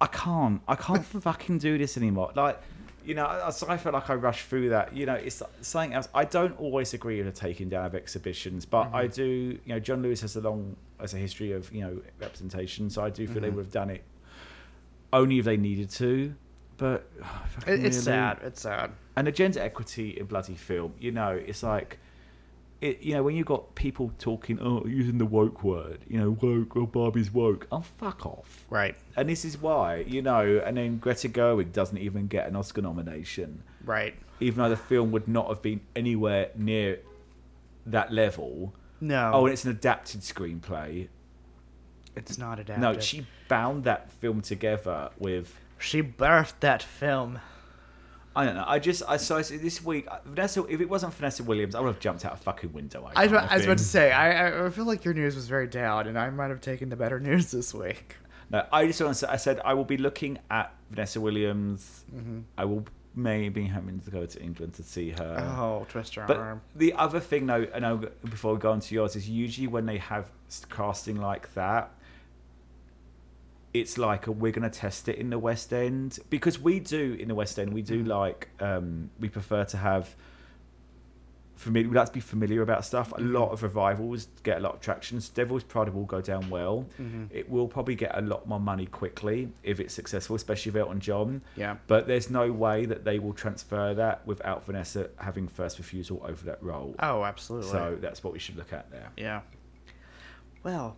[0.00, 0.62] I can't.
[0.66, 2.32] I can't fucking do this anymore.
[2.34, 2.58] Like,
[3.04, 4.96] you know, I, I feel like I rushed through that.
[4.96, 6.08] You know, it's something else.
[6.14, 9.12] I don't always agree with the taking down of exhibitions, but I mm-hmm.
[9.12, 9.24] do.
[9.66, 13.02] You know, John Lewis has a long, has a history of you know representation, so
[13.02, 13.56] I do feel they mm-hmm.
[13.56, 14.02] would have done it
[15.12, 16.34] only if they needed to.
[16.78, 17.08] But
[17.50, 18.04] fucking It, it's really?
[18.04, 18.38] sad.
[18.42, 18.92] It's sad.
[19.16, 21.98] and the gender equity in bloody film, you know, it's like,
[22.80, 26.30] it, you know, when you've got people talking, oh, using the woke word, you know,
[26.40, 27.66] woke, oh, Barbie's woke.
[27.72, 28.64] Oh, fuck off.
[28.70, 28.94] Right.
[29.16, 32.80] And this is why, you know, and then Greta Gerwig doesn't even get an Oscar
[32.82, 34.14] nomination, Right.
[34.38, 37.00] even though the film would not have been anywhere near
[37.86, 38.72] that level.
[39.00, 39.32] No.
[39.34, 41.08] Oh, and it's an adapted screenplay.
[42.14, 42.80] it's not adapted.
[42.80, 47.38] No, she bound that film together with she birthed that film.
[48.36, 48.64] I don't know.
[48.66, 50.64] I just I saw this week Vanessa.
[50.66, 53.10] If it wasn't Vanessa Williams, I would have jumped out a fucking window.
[53.16, 55.66] I, was- I was about to say, I, I feel like your news was very
[55.66, 58.16] down, and I might have taken the better news this week.
[58.50, 59.26] No, I just want to say.
[59.26, 62.04] I said I will be looking at Vanessa Williams.
[62.14, 62.40] Mm-hmm.
[62.56, 65.54] I will maybe having to go to England to see her.
[65.58, 66.60] Oh, twist your But arm.
[66.76, 69.84] the other thing, though, I know before we go on to yours, is usually when
[69.86, 70.30] they have
[70.70, 71.90] casting like that,
[73.74, 77.16] it's like a, we're going to test it in the West End because we do
[77.18, 77.72] in the West End.
[77.72, 78.08] We do mm.
[78.08, 80.14] like um, we prefer to have
[81.58, 81.88] familiar.
[81.88, 83.12] We like to be familiar about stuff.
[83.12, 83.34] A mm-hmm.
[83.34, 85.20] lot of revivals get a lot of traction.
[85.20, 86.86] So Devil's Pride will go down well.
[87.00, 87.24] Mm-hmm.
[87.30, 91.00] It will probably get a lot more money quickly if it's successful, especially if Elton
[91.00, 91.42] John.
[91.56, 91.76] Yeah.
[91.86, 96.44] But there's no way that they will transfer that without Vanessa having first refusal over
[96.46, 96.94] that role.
[97.00, 97.70] Oh, absolutely.
[97.70, 99.10] So that's what we should look at there.
[99.16, 99.40] Yeah.
[100.62, 100.96] Well,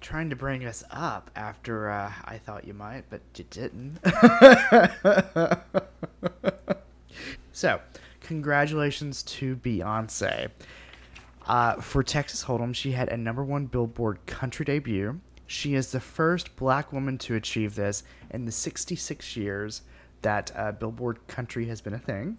[0.00, 3.98] trying to bring us up after uh, I thought you might, but you didn't.
[7.52, 7.80] so,
[8.20, 10.50] congratulations to Beyonce.
[11.46, 15.18] Uh, for Texas Hold'em, she had a number one Billboard country debut.
[15.46, 19.80] She is the first black woman to achieve this in the 66 years
[20.20, 22.36] that uh, Billboard country has been a thing.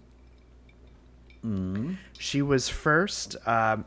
[2.20, 3.86] She was first um,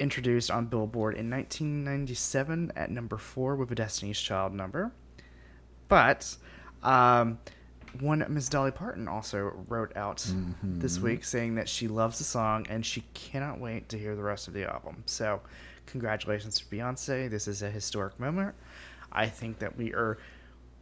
[0.00, 4.92] introduced on Billboard in 1997 at number four with a Destiny's Child number.
[5.88, 6.36] But
[6.82, 7.38] um,
[8.00, 10.24] one Miss Dolly Parton also wrote out
[10.62, 14.22] this week saying that she loves the song and she cannot wait to hear the
[14.22, 15.02] rest of the album.
[15.06, 15.40] So,
[15.86, 17.28] congratulations to Beyonce.
[17.28, 18.54] This is a historic moment.
[19.12, 20.18] I think that we are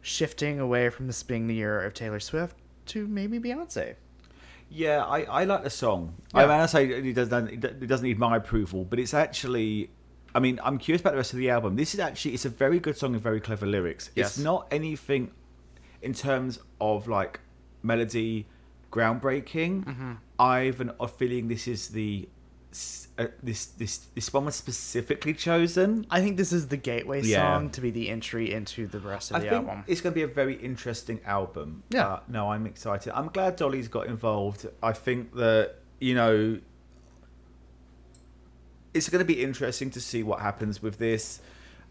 [0.01, 2.55] shifting away from this being the year of Taylor Swift
[2.87, 3.95] to maybe Beyonce.
[4.69, 6.15] Yeah, I, I like the song.
[6.33, 6.41] Yeah.
[6.41, 9.89] I mean, I say it doesn't it doesn't need my approval, but it's actually.
[10.33, 11.75] I mean, I'm curious about the rest of the album.
[11.75, 14.11] This is actually it's a very good song and very clever lyrics.
[14.15, 14.27] Yes.
[14.27, 15.31] It's not anything
[16.03, 17.39] in terms of like
[17.81, 18.47] melody
[18.91, 19.85] groundbreaking.
[19.85, 20.11] Mm-hmm.
[20.39, 22.29] I've an odd feeling this is the
[23.19, 26.07] uh, this this this one was specifically chosen.
[26.09, 27.37] I think this is the gateway Yeah.
[27.37, 29.83] song to be the entry into the rest of I the think album.
[29.87, 31.83] it's going to be a very interesting album.
[31.89, 32.07] Yeah.
[32.07, 33.11] Uh, no, I'm excited.
[33.13, 34.65] I'm glad Dolly's got involved.
[34.81, 36.59] I think that you know
[38.93, 41.41] it's going to be interesting to see what happens with this.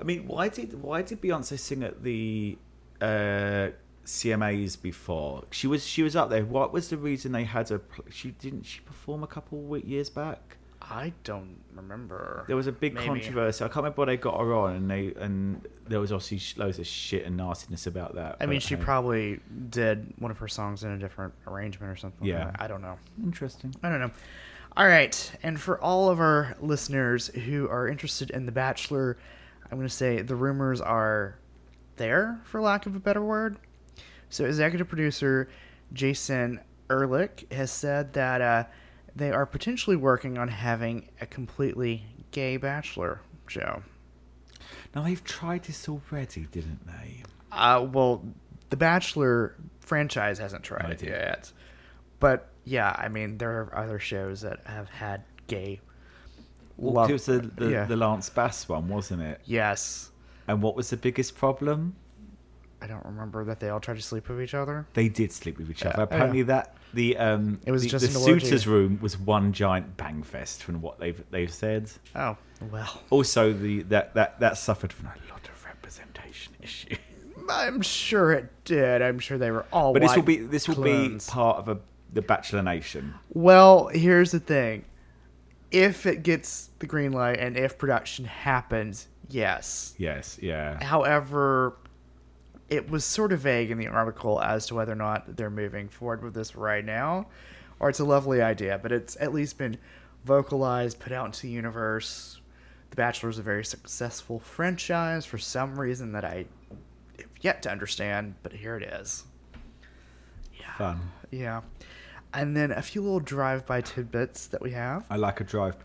[0.01, 2.57] I mean, why did why did Beyonce sing at the
[3.01, 3.69] uh,
[4.05, 5.45] CMAs before?
[5.51, 6.45] She was she was up there.
[6.45, 7.79] What was the reason they had her?
[7.79, 10.58] pl- She didn't she perform a couple of years back?
[10.90, 12.44] I don't remember.
[12.46, 13.07] There was a big Maybe.
[13.07, 13.62] controversy.
[13.64, 16.79] I can't remember why they got her on, and they and there was obviously loads
[16.79, 18.37] of shit and nastiness about that.
[18.40, 21.96] I mean, she hey, probably did one of her songs in a different arrangement or
[21.96, 22.27] something.
[22.27, 22.44] Yeah.
[22.44, 22.57] that.
[22.59, 22.98] I don't know.
[23.22, 23.74] interesting.
[23.83, 24.11] I don't know.
[24.77, 29.18] All right, and for all of our listeners who are interested in The Bachelor,
[29.70, 31.37] I'm going to say the rumors are
[31.96, 33.57] there, for lack of a better word.
[34.31, 35.48] So, executive producer
[35.92, 38.64] Jason Ehrlich has said that uh,
[39.16, 43.83] they are potentially working on having a completely gay Bachelor show.
[44.94, 47.23] Now they've tried this already, didn't they?
[47.53, 48.25] Uh, well,
[48.71, 51.53] the Bachelor franchise hasn't tried it yet,
[52.21, 55.81] but yeah, I mean there are other shows that have had gay.
[56.77, 57.85] Well, love- it was the the, yeah.
[57.85, 59.40] the Lance Bass one, wasn't it?
[59.44, 60.11] Yes,
[60.47, 61.97] And what was the biggest problem?
[62.81, 64.87] I don't remember that they all tried to sleep with each other.
[64.95, 66.03] They did sleep with each other.
[66.03, 66.45] Apparently, yeah.
[66.45, 70.62] that the um It was the, just the suitors' room was one giant bang fest
[70.62, 71.91] from what they've they've said.
[72.14, 72.37] Oh
[72.71, 76.99] well, Also, the that that that suffered from a lot of representation issues.
[77.51, 79.01] I'm sure it did.
[79.01, 79.93] I'm sure they were all.
[79.93, 81.27] But this will be this will clones.
[81.27, 81.79] be part of a
[82.12, 83.14] the Bachelor Nation.
[83.33, 84.85] Well, here's the thing:
[85.71, 89.95] if it gets the green light and if production happens, yes.
[89.99, 90.83] Yes, yeah.
[90.83, 91.77] However,
[92.69, 95.89] it was sort of vague in the article as to whether or not they're moving
[95.89, 97.27] forward with this right now,
[97.81, 99.79] or it's a lovely idea, but it's at least been
[100.25, 102.41] vocalized, put out into the universe.
[102.91, 106.47] The Bachelor is a very successful franchise for some reason that I
[107.19, 109.25] have yet to understand, but here it is.
[110.59, 110.75] Yeah.
[110.77, 111.01] Fun.
[111.31, 111.61] Yeah.
[112.35, 115.07] And then a few little drive-by tidbits that we have.
[115.09, 115.77] I like a drive.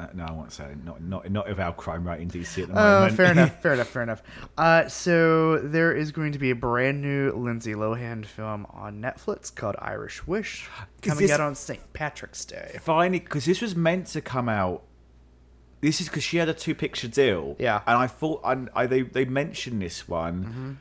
[0.00, 2.68] Uh, no, I won't say not not not of our crime rate in DC at
[2.68, 3.16] the Oh, moment.
[3.16, 4.22] fair enough, fair enough, fair enough.
[4.58, 9.54] Uh, so there is going to be a brand new Lindsay Lohan film on Netflix
[9.54, 10.68] called Irish Wish,
[11.02, 11.92] coming out on St.
[11.92, 12.78] Patrick's Day.
[12.82, 14.82] Finally, because this was meant to come out.
[15.80, 17.56] This is because she had a two picture deal.
[17.58, 17.80] Yeah.
[17.86, 20.72] and I thought I, I they they mentioned this one, Mm-hmm.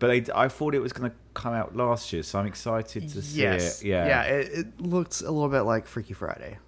[0.00, 3.08] but they, I thought it was going to come out last year, so I'm excited
[3.10, 3.86] to see Yes, it.
[3.86, 4.22] Yeah, yeah.
[4.24, 6.58] It, it looks a little bit like Freaky Friday,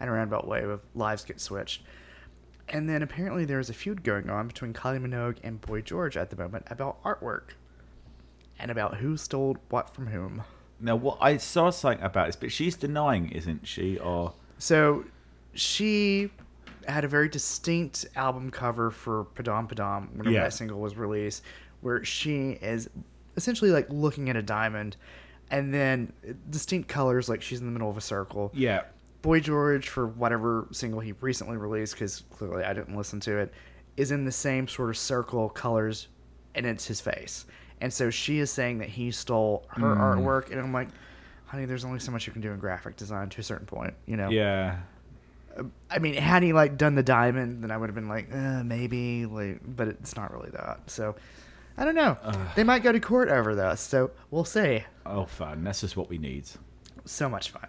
[0.00, 1.82] and a roundabout way of lives get switched.
[2.68, 6.16] And then apparently there is a feud going on between Kylie Minogue and Boy George
[6.16, 7.50] at the moment about artwork,
[8.58, 10.42] and about who stole what from whom.
[10.80, 13.98] Now, what I saw something about this, but she's denying, isn't she?
[13.98, 15.04] Or So
[15.52, 16.30] she
[16.86, 20.44] had a very distinct album cover for Padam Padam Yeah.
[20.44, 21.42] that single was released,
[21.82, 22.88] where she is
[23.36, 24.96] essentially like looking at a diamond
[25.50, 26.12] and then
[26.48, 28.50] distinct colors like she's in the middle of a circle.
[28.54, 28.82] yeah,
[29.22, 33.52] Boy George, for whatever single he recently released, because clearly I didn't listen to it,
[33.96, 36.08] is in the same sort of circle colors
[36.54, 37.44] and it's his face.
[37.80, 40.00] And so she is saying that he stole her Hmm.
[40.00, 40.88] artwork, and I'm like,
[41.46, 43.94] honey, there's only so much you can do in graphic design to a certain point,
[44.06, 44.28] you know?
[44.30, 44.78] yeah.
[45.90, 48.62] I mean, had he like done the diamond, then I would have been like, uh,
[48.62, 50.88] maybe, like, but it's not really that.
[50.88, 51.16] So,
[51.76, 52.16] I don't know.
[52.56, 54.84] They might go to court over this, so we'll see.
[55.04, 55.64] Oh, fun.
[55.64, 56.44] That's just what we need.
[57.04, 57.66] So much fun.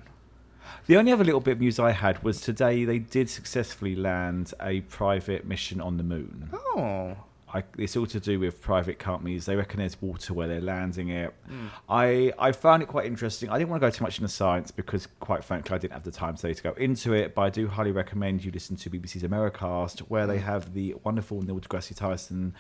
[0.88, 4.53] The only other little bit of news I had was today they did successfully land
[4.62, 6.49] a private mission on the moon.
[6.53, 7.15] Oh,
[7.53, 9.45] I, it's all to do with private companies.
[9.45, 11.34] They reckon there's water where they're landing it.
[11.47, 11.67] Hmm.
[11.89, 13.49] I I found it quite interesting.
[13.49, 16.03] I didn't want to go too much into science because, quite frankly, I didn't have
[16.03, 17.36] the time today to go into it.
[17.36, 20.45] But I do highly recommend you listen to BBC's Americast, where they hmm.
[20.45, 22.53] have the wonderful Neil deGrasse Tyson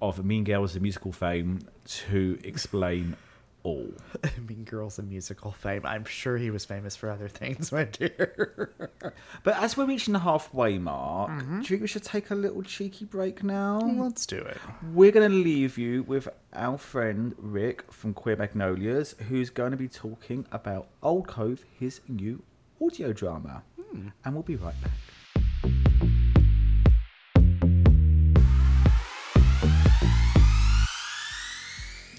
[0.00, 3.16] of Mean Girls, the musical fame, to explain
[3.62, 3.92] all.
[4.48, 5.82] Mean Girls and musical fame.
[5.84, 8.72] I'm sure he was famous for other things, my dear.
[9.42, 11.60] But as we're reaching the halfway mark, mm-hmm.
[11.60, 13.80] do you think we should take a little cheeky break now?
[13.80, 14.58] Let's do it.
[14.92, 19.76] We're going to leave you with our friend Rick from Queer Magnolias, who's going to
[19.76, 22.42] be talking about Old Cove, his new
[22.80, 23.62] audio drama.
[23.80, 24.08] Hmm.
[24.24, 25.91] And we'll be right back.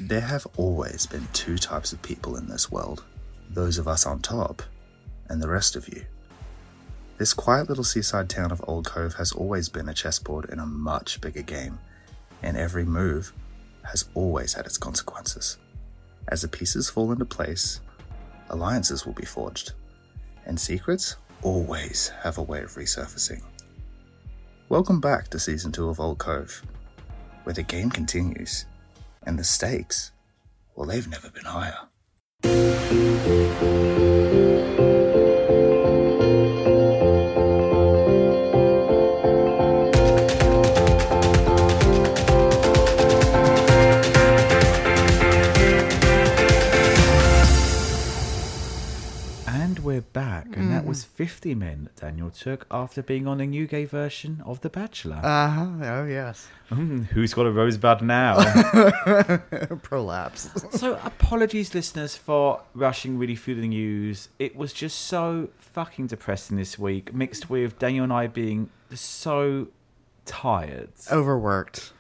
[0.06, 3.06] There have always been two types of people in this world
[3.50, 4.62] those of us on top,
[5.30, 6.04] and the rest of you.
[7.18, 10.66] This quiet little seaside town of Old Cove has always been a chessboard in a
[10.66, 11.80] much bigger game,
[12.42, 13.32] and every move
[13.84, 15.58] has always had its consequences.
[16.28, 17.80] As the pieces fall into place,
[18.50, 19.72] alliances will be forged,
[20.46, 23.42] and secrets always have a way of resurfacing.
[24.68, 26.62] Welcome back to Season 2 of Old Cove,
[27.46, 28.66] where the game continues,
[29.26, 30.12] and the stakes,
[30.76, 31.88] well, they've never been higher.
[50.94, 54.70] Was 50 men that Daniel took after being on a new gay version of The
[54.70, 55.16] Bachelor.
[55.24, 55.66] Uh huh.
[55.82, 56.48] Oh yes.
[56.70, 58.36] Mm, who's got a rosebud now?
[59.82, 60.52] Prolapse.
[60.80, 64.30] so, apologies, listeners, for rushing really through the news.
[64.38, 69.70] It was just so fucking depressing this week, mixed with Daniel and I being so
[70.26, 70.92] tired.
[71.12, 71.92] Overworked.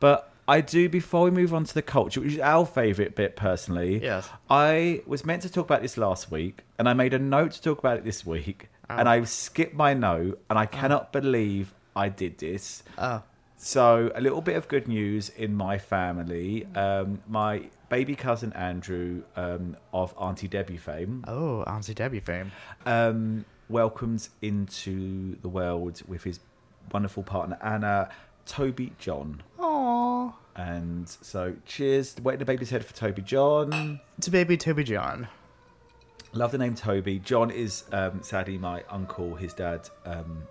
[0.00, 3.34] But I do, before we move on to the culture, which is our favourite bit
[3.36, 4.28] personally, Yes.
[4.48, 7.62] I was meant to talk about this last week, and I made a note to
[7.62, 12.08] talk about it this week, and I skipped my note, and I cannot believe I
[12.08, 12.82] did this.
[12.98, 13.22] Oh.
[13.58, 16.66] So, a little bit of good news in my family.
[16.76, 22.52] Um, my baby cousin Andrew um, of Auntie Debbie fame Oh, Auntie Debbie fame.
[22.84, 26.38] um, welcomes into the world with his
[26.92, 28.10] wonderful partner Anna,
[28.46, 29.42] Toby John.
[29.58, 30.32] Aww.
[30.54, 32.16] And so, cheers.
[32.22, 34.00] Waiting the baby's head for Toby John.
[34.22, 35.28] To baby Toby John.
[36.32, 37.18] Love the name Toby.
[37.18, 39.34] John is um, sadly my uncle.
[39.34, 40.42] His dad um,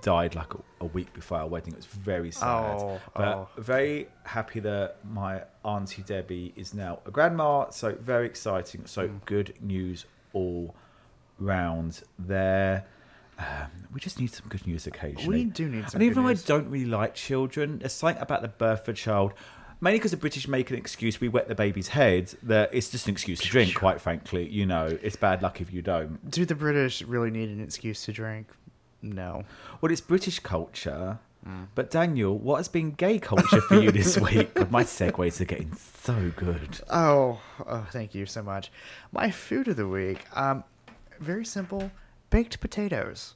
[0.00, 1.72] died like a, a week before our wedding.
[1.72, 2.80] It was very sad.
[2.80, 3.48] Oh, but oh.
[3.56, 7.70] very happy that my auntie Debbie is now a grandma.
[7.70, 8.86] So very exciting.
[8.86, 9.24] So Mm.
[9.24, 10.74] good news all
[11.38, 12.86] round there.
[13.38, 13.46] Um,
[13.92, 15.38] we just need some good news occasionally.
[15.38, 16.44] We do need some And even though news.
[16.44, 19.32] I don't really like children, there's something about the birth of a child.
[19.80, 22.32] Mainly because the British make an excuse, we wet the baby's head.
[22.42, 23.74] That it's just an excuse to drink.
[23.74, 26.30] Quite frankly, you know, it's bad luck if you don't.
[26.30, 28.48] Do the British really need an excuse to drink?
[29.02, 29.44] No.
[29.80, 31.18] Well, it's British culture.
[31.74, 34.54] But Daniel, what has been gay culture for you this week?
[34.54, 36.80] God, my segues are getting so good.
[36.88, 38.72] Oh, oh, thank you so much.
[39.12, 40.64] My food of the week, um,
[41.20, 41.90] very simple,
[42.34, 43.34] baked potatoes.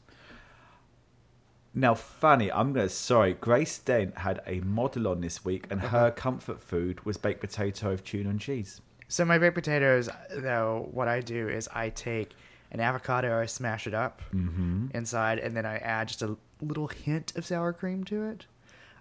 [1.72, 3.34] Now, funny, I'm gonna sorry.
[3.34, 6.10] Grace Dent had a model on this week, and her uh-huh.
[6.16, 8.80] comfort food was baked potato with tuna and cheese.
[9.06, 12.34] So my baked potatoes, though, what I do is I take
[12.72, 14.88] an avocado, I smash it up mm-hmm.
[14.92, 18.46] inside, and then I add just a little hint of sour cream to it,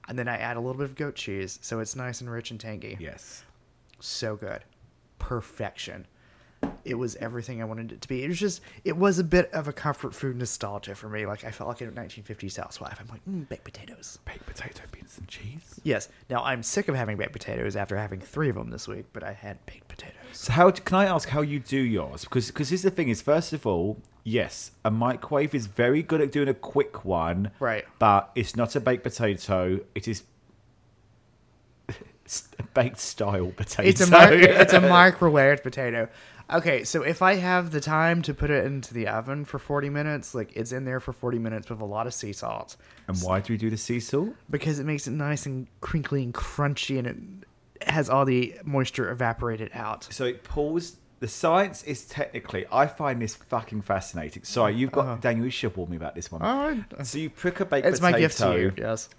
[0.08, 2.52] and then I add a little bit of goat cheese, so it's nice and rich
[2.52, 2.98] and tangy.
[3.00, 3.44] Yes.
[4.00, 4.64] So good,
[5.18, 6.06] perfection.
[6.86, 8.24] It was everything I wanted it to be.
[8.24, 11.26] It was just, it was a bit of a comfort food nostalgia for me.
[11.26, 12.98] Like I felt like a 1950s housewife.
[13.00, 14.20] I'm like, mm, baked potatoes.
[14.26, 15.80] Baked potato, beans, and cheese.
[15.84, 16.10] Yes.
[16.30, 19.24] Now I'm sick of having baked potatoes after having three of them this week, but
[19.24, 20.16] I had baked potatoes.
[20.34, 22.24] So, how can I ask how you do yours?
[22.24, 26.22] Because because here's the thing: is first of all, yes, a microwave is very good
[26.22, 27.86] at doing a quick one, Right.
[27.98, 30.24] But it's not a baked potato; it is
[32.74, 33.88] baked style potato.
[33.88, 36.10] It's a mi- it's a microwaved potato.
[36.50, 39.90] Okay, so if I have the time to put it into the oven for 40
[39.90, 43.18] minutes, like it's in there for 40 minutes with a lot of sea salt and
[43.22, 44.30] why do we do the sea salt?
[44.50, 47.46] because it makes it nice and crinkly and crunchy and
[47.82, 50.08] it has all the moisture evaporated out.
[50.10, 50.98] So it pulls.
[51.20, 52.66] The science is technically.
[52.72, 54.44] I find this fucking fascinating.
[54.44, 55.46] Sorry, you've got Daniel.
[55.46, 56.42] You should warn me about this one.
[56.44, 58.16] Oh, So you prick a baked it's potato.
[58.16, 58.74] my gift to you.
[58.78, 59.10] Yes.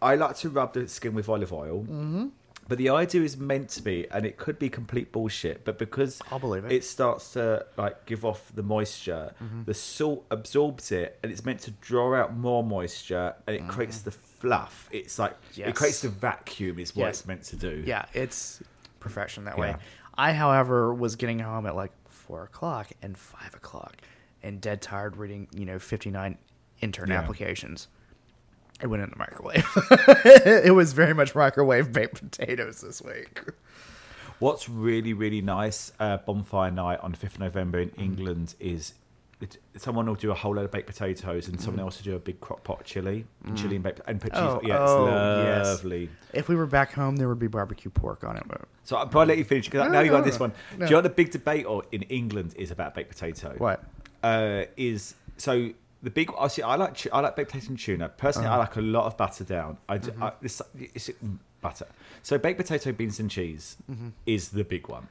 [0.00, 1.80] I like to rub the skin with olive oil.
[1.82, 2.26] Mm-hmm.
[2.68, 6.20] But the idea is meant to be, and it could be complete bullshit, but because
[6.30, 6.72] I'll believe it.
[6.72, 9.64] it starts to like give off the moisture, Mm-hmm.
[9.64, 14.02] the salt absorbs it, and it's meant to draw out more moisture, and it creates
[14.02, 14.88] the fluff.
[14.92, 15.74] It's like it Mm.
[15.74, 17.20] Creates the vacuum, is what Yes.
[17.20, 17.82] it's meant to do.
[17.86, 18.62] Yeah, it's
[19.00, 19.74] perfection that way.
[20.16, 23.96] I, however, was getting home at like four o'clock and five o'clock,
[24.42, 26.36] and dead tired reading, you know, fifty nine
[26.82, 27.20] intern Yeah.
[27.20, 27.88] applications.
[28.80, 29.66] It went in the microwave.
[30.64, 33.42] it was very much microwave baked potatoes this week.
[34.38, 37.94] What's really really nice uh, bonfire night on fifth of November Mm.
[37.94, 38.94] in England is.
[39.40, 42.16] It, someone will do a whole load of baked potatoes, and someone else will do
[42.16, 44.40] a big crock pot of chili, and chili and baked and put cheese.
[44.40, 44.56] Mm.
[44.56, 45.66] Oh, yeah, it's oh, yes.
[45.66, 46.10] lovely.
[46.32, 48.42] If we were back home, there would be barbecue pork on it.
[48.48, 50.52] But So I'll probably let you finish because No, now you got no, this one.
[50.72, 50.78] No.
[50.78, 53.54] Do you know what the big debate or in England is about baked potato?
[53.58, 53.84] what?
[54.24, 55.70] Uh, is so
[56.02, 56.30] the big.
[56.38, 56.62] I see.
[56.62, 58.08] I like tu- I like baked potato and tuna.
[58.08, 58.56] Personally, Uh-huh.
[58.56, 59.78] I like a lot of butter down.
[59.88, 60.22] I, Mm-hmm.
[60.22, 60.60] I this
[60.94, 61.86] is it, mm, butter.
[62.22, 64.08] So baked potato, beans and cheese Mm-hmm.
[64.26, 65.08] is the big one.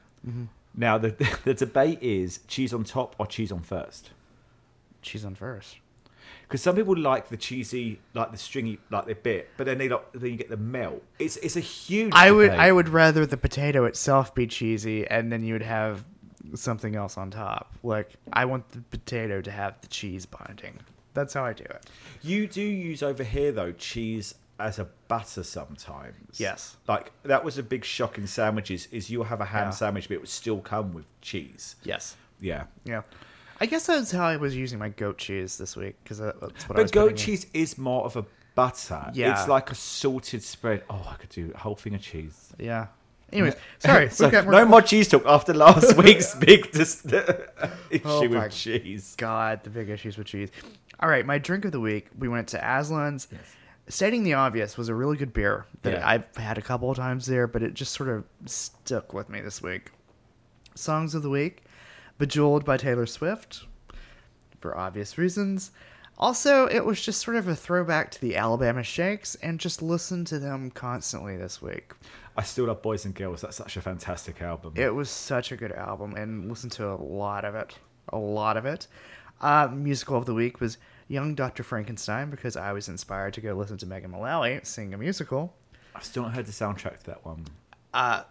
[0.74, 1.10] Now the
[1.44, 4.10] the debate is cheese on top or cheese on first.
[5.02, 5.76] Cheese on first.
[6.42, 9.88] Because some people like the cheesy, like the stringy, like the bit, but then they
[9.88, 11.02] like, then you get the melt.
[11.18, 12.12] It's it's a huge.
[12.14, 12.58] I would debate.
[12.60, 16.04] I would rather the potato itself be cheesy, and then you would have
[16.54, 17.74] something else on top.
[17.82, 20.78] Like I want the potato to have the cheese binding.
[21.14, 21.86] That's how I do it.
[22.22, 26.38] You do use over here though cheese as a butter sometimes.
[26.40, 26.76] Yes.
[26.88, 28.86] Like that was a big shock in sandwiches.
[28.90, 29.70] Is you'll have a ham Yeah.
[29.70, 31.76] sandwich, but it would still come with cheese.
[31.82, 32.16] Yes.
[32.40, 32.64] Yeah.
[32.84, 33.02] Yeah.
[33.60, 36.78] I guess that's how I was using my goat cheese this week because that's what
[36.78, 37.16] I was But goat putting in.
[37.16, 38.24] cheese is more of a
[38.54, 39.10] butter.
[39.14, 39.32] Yeah.
[39.38, 40.84] It's like a salted spread.
[40.90, 42.52] Oh, I could do a whole thing of cheese.
[42.58, 42.88] Yeah.
[43.32, 44.08] Anyways, sorry.
[44.10, 47.04] So, no more cheese talk after last week's big dis-
[47.90, 49.14] issue Oh with cheese.
[49.18, 50.50] God, the big issues with cheese.
[51.00, 52.08] All right, my drink of the week.
[52.18, 53.28] We went to Aslin's.
[53.90, 56.06] Stating the obvious was a really good beer that Yeah.
[56.08, 59.40] I've had a couple of times there, but it just sort of stuck with me
[59.40, 59.90] this week.
[60.74, 61.62] Songs of the week:
[62.18, 63.64] "Bejeweled" by Taylor Swift,
[64.60, 65.70] for obvious reasons.
[66.18, 70.26] Also, it was just sort of a throwback to the Alabama Shakes, and just listened
[70.26, 71.92] to them constantly this week.
[72.38, 73.40] I still love Boys and Girls.
[73.40, 74.74] That's such a fantastic album.
[74.76, 77.76] It was such a good album and listened to a lot of it.
[78.10, 78.86] A lot of it.
[79.40, 80.78] Uh, musical of the week was
[81.08, 81.64] Young Dr.
[81.64, 85.52] Frankenstein because I was inspired to go listen to Megan Mullally sing a musical.
[85.96, 87.44] I've still not heard the soundtrack to that one.
[87.92, 88.22] Uh,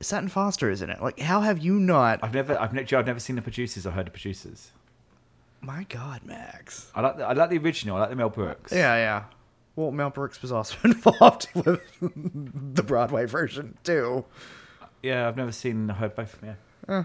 [0.00, 1.02] Sutton Foster is in it.
[1.02, 2.20] Like, how have you not?
[2.22, 4.72] I've never, I've never, I've never seen the producers or heard the producers.
[5.60, 6.90] My God, Max.
[6.94, 7.98] I like, the, I like the original.
[7.98, 8.72] I like the Mel Brooks.
[8.72, 9.24] Yeah, yeah.
[9.76, 11.80] Well, Mel Brooks was also involved with
[12.74, 14.24] the Broadway version too.
[15.02, 15.26] yeah.
[15.28, 16.38] I've never seen, or heard both.
[16.42, 17.04] Yeah.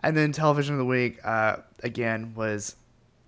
[0.00, 2.76] And then television of the week uh, again was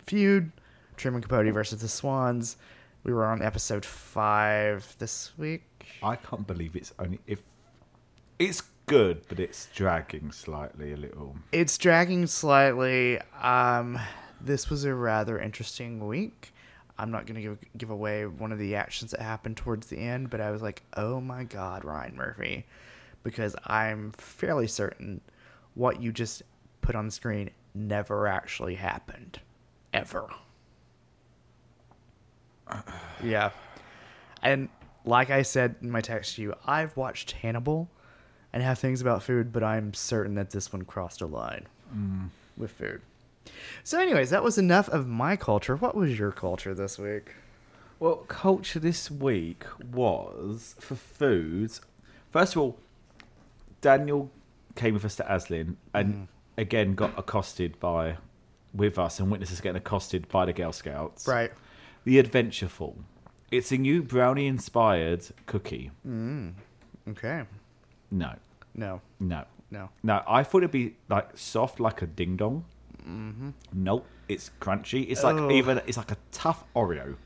[0.07, 0.53] Feud,
[0.97, 2.57] Truman Capote versus the Swans.
[3.03, 5.65] We were on episode five this week.
[6.03, 7.41] I can't believe it's only if
[8.39, 11.37] it's good, but it's dragging slightly a little.
[11.53, 13.19] It's dragging slightly.
[13.43, 13.99] Um,
[14.41, 16.53] this was a rather interesting week.
[17.01, 20.29] I'm not gonna give give away one of the actions that happened towards the end,
[20.29, 22.67] but I was like, "Oh my God, Ryan Murphy,"
[23.23, 25.23] because I'm fairly certain
[25.75, 26.43] what you just
[26.83, 29.41] put on the screen never actually happened,
[29.95, 30.29] ever.
[33.25, 33.51] yeah,
[34.43, 34.69] and
[35.07, 37.89] like I said in my text to you, I've watched Hannibal
[38.53, 42.29] and have things about food, but I'm certain that this one crossed a line mm.
[42.59, 43.01] with food.
[43.85, 45.77] So, anyways, that was enough of my culture.
[45.77, 47.35] What was your culture this week?
[47.99, 51.81] Well, culture this week was for foods.
[52.31, 52.79] First of all,
[53.81, 54.31] Daniel
[54.75, 58.17] came with us to Aslin and again got accosted by
[58.73, 61.27] with us and witnesses getting accosted by the Girl Scouts.
[61.27, 61.51] Right.
[62.05, 62.95] The Adventureful.
[63.51, 65.91] It's a new brownie inspired cookie.
[66.07, 66.53] Mm.
[67.09, 67.43] Okay.
[68.11, 68.35] No,
[68.75, 69.01] No.
[69.19, 69.91] no, No.
[70.03, 70.23] no.
[70.29, 72.65] I thought it'd be like soft like a ding dong.
[73.07, 73.51] Mm-hmm.
[73.73, 75.09] Nope, it's crunchy.
[75.11, 75.51] It's like Oh.
[75.51, 77.17] even it's like a tough Oreo.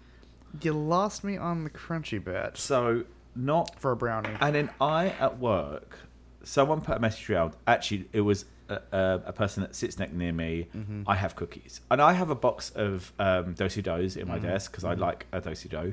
[0.63, 3.05] You lost me on the crunchy bit So
[3.35, 4.31] not for a brownie.
[4.41, 5.99] And then I at work,
[6.45, 7.55] someone put a message around.
[7.67, 10.69] Actually, it was a, a, a person that sits next near me.
[11.07, 14.71] I have cookies, and I have a box of um, dosi dos in my desk
[14.71, 15.93] because I like a dosi do,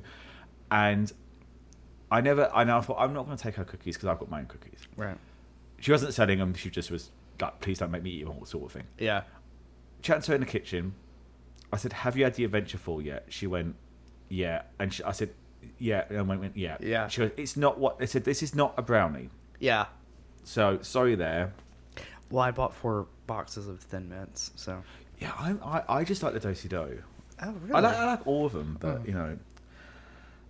[0.69, 1.11] and
[2.11, 2.49] I never.
[2.53, 4.45] I now thought I'm not going to take her cookies because I've got my own
[4.45, 4.87] cookies.
[4.95, 5.17] Right.
[5.79, 6.53] She wasn't selling them.
[6.53, 7.09] She just was
[7.41, 8.83] like, "Please don't make me eat them," all sort of thing.
[8.99, 9.23] Yeah.
[10.01, 10.93] Chatting to her in the kitchen,
[11.71, 13.75] I said, "Have you had the Adventureful yet?" She went,
[14.29, 15.29] "Yeah," and she, I said,
[15.77, 17.07] "Yeah," and I went, "Yeah." Yeah.
[17.07, 18.23] She goes, "It's not what they said.
[18.23, 19.29] This is not a brownie."
[19.59, 19.85] Yeah.
[20.43, 21.53] So sorry there.
[22.29, 24.81] Well, I bought four boxes of Thin Mints, so.
[25.19, 27.03] Yeah, I I, I just like the dosi do.
[27.43, 27.73] Oh, really?
[27.73, 29.37] I like I like all of them, but you know.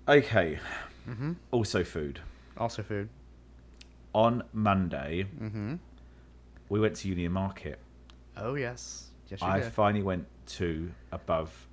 [0.07, 0.59] Okay.
[1.51, 2.19] Also, food.
[2.57, 3.09] Also food.
[4.13, 5.75] On Monday, Hmm.
[6.69, 7.79] we went to Union Market.
[8.37, 9.07] Oh, yes.
[9.31, 9.71] Yes, you I did.
[9.71, 10.27] finally went
[10.57, 11.67] to above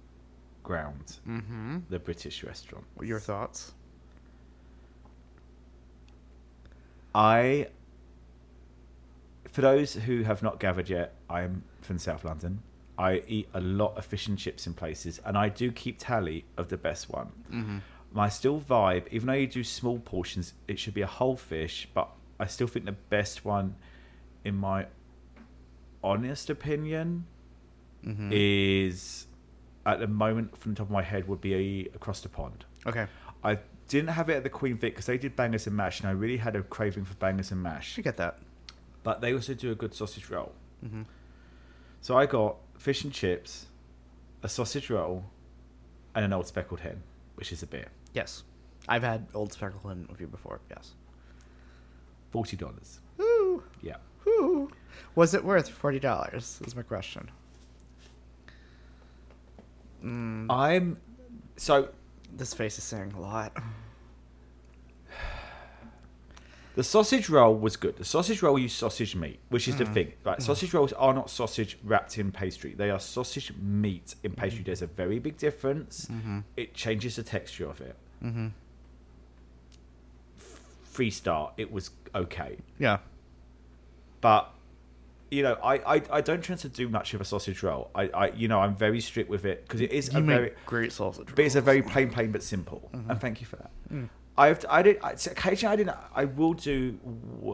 [0.62, 1.78] ground, mm-hmm.
[1.90, 2.84] the British restaurant.
[2.94, 3.72] What Your thoughts?
[7.14, 7.66] I,
[9.50, 12.62] for those who have not gathered yet, I am from South London.
[12.96, 16.44] I eat a lot of fish and chips in places, and I do keep tally
[16.56, 17.32] of the best one.
[17.50, 17.78] Mm-hmm.
[18.12, 21.88] My still vibe, even though you do small portions, it should be a whole fish,
[21.92, 23.74] but I still think the best one,
[24.44, 24.86] in my
[26.02, 27.26] honest opinion,
[28.07, 28.30] Mm-hmm.
[28.32, 29.26] is
[29.84, 32.64] at the moment from the top of my head would be across the pond.
[32.86, 33.07] Okay.
[33.42, 36.09] I didn't have it at the Queen Vic because they did bangers and mash, and
[36.09, 37.96] I really had a craving for bangers and mash.
[37.96, 38.38] You get that.
[39.03, 40.53] But they also do a good sausage roll.
[40.84, 41.07] Mhm.
[42.01, 43.66] So I got fish and chips,
[44.42, 45.24] a sausage roll,
[46.14, 47.03] and an old speckled hen,
[47.34, 47.88] which is a beer.
[48.12, 48.44] Yes.
[48.88, 50.94] I've had Old Speckled Hen with you before, yes.
[52.30, 53.01] Forty dollars.
[53.18, 53.62] Woo!
[53.82, 53.96] Yeah.
[54.26, 54.66] Yeah.
[55.14, 56.61] Was it worth forty dollars?
[56.66, 57.30] Is my question.
[60.05, 60.99] Mm, I'm
[61.57, 61.88] so
[62.32, 63.53] this face is saying a lot.
[66.76, 67.96] the sausage roll was good.
[67.96, 70.12] The sausage roll used sausage meat, which is the thing.
[70.24, 72.74] Right, sausage rolls are not sausage wrapped in pastry.
[72.74, 74.62] They are sausage meat in pastry.
[74.62, 76.09] There's a very big difference.
[76.57, 77.96] It changes the texture of it.
[78.22, 78.49] Mm-hmm.
[80.84, 82.59] Free start, it was okay.
[82.78, 82.99] Yeah.
[84.20, 84.53] but
[85.31, 87.91] you know I, I i don't tend to do much of a sausage roll.
[87.95, 90.53] I i you know i'm very strict with it because it is You a very
[90.66, 91.29] great sausage.
[91.35, 93.18] but it's a very plain plain but simple and mm-hmm.
[93.18, 93.70] thank you for that.
[93.93, 94.09] Mm.
[94.37, 96.99] I've i did I, occasionally i didn't i will do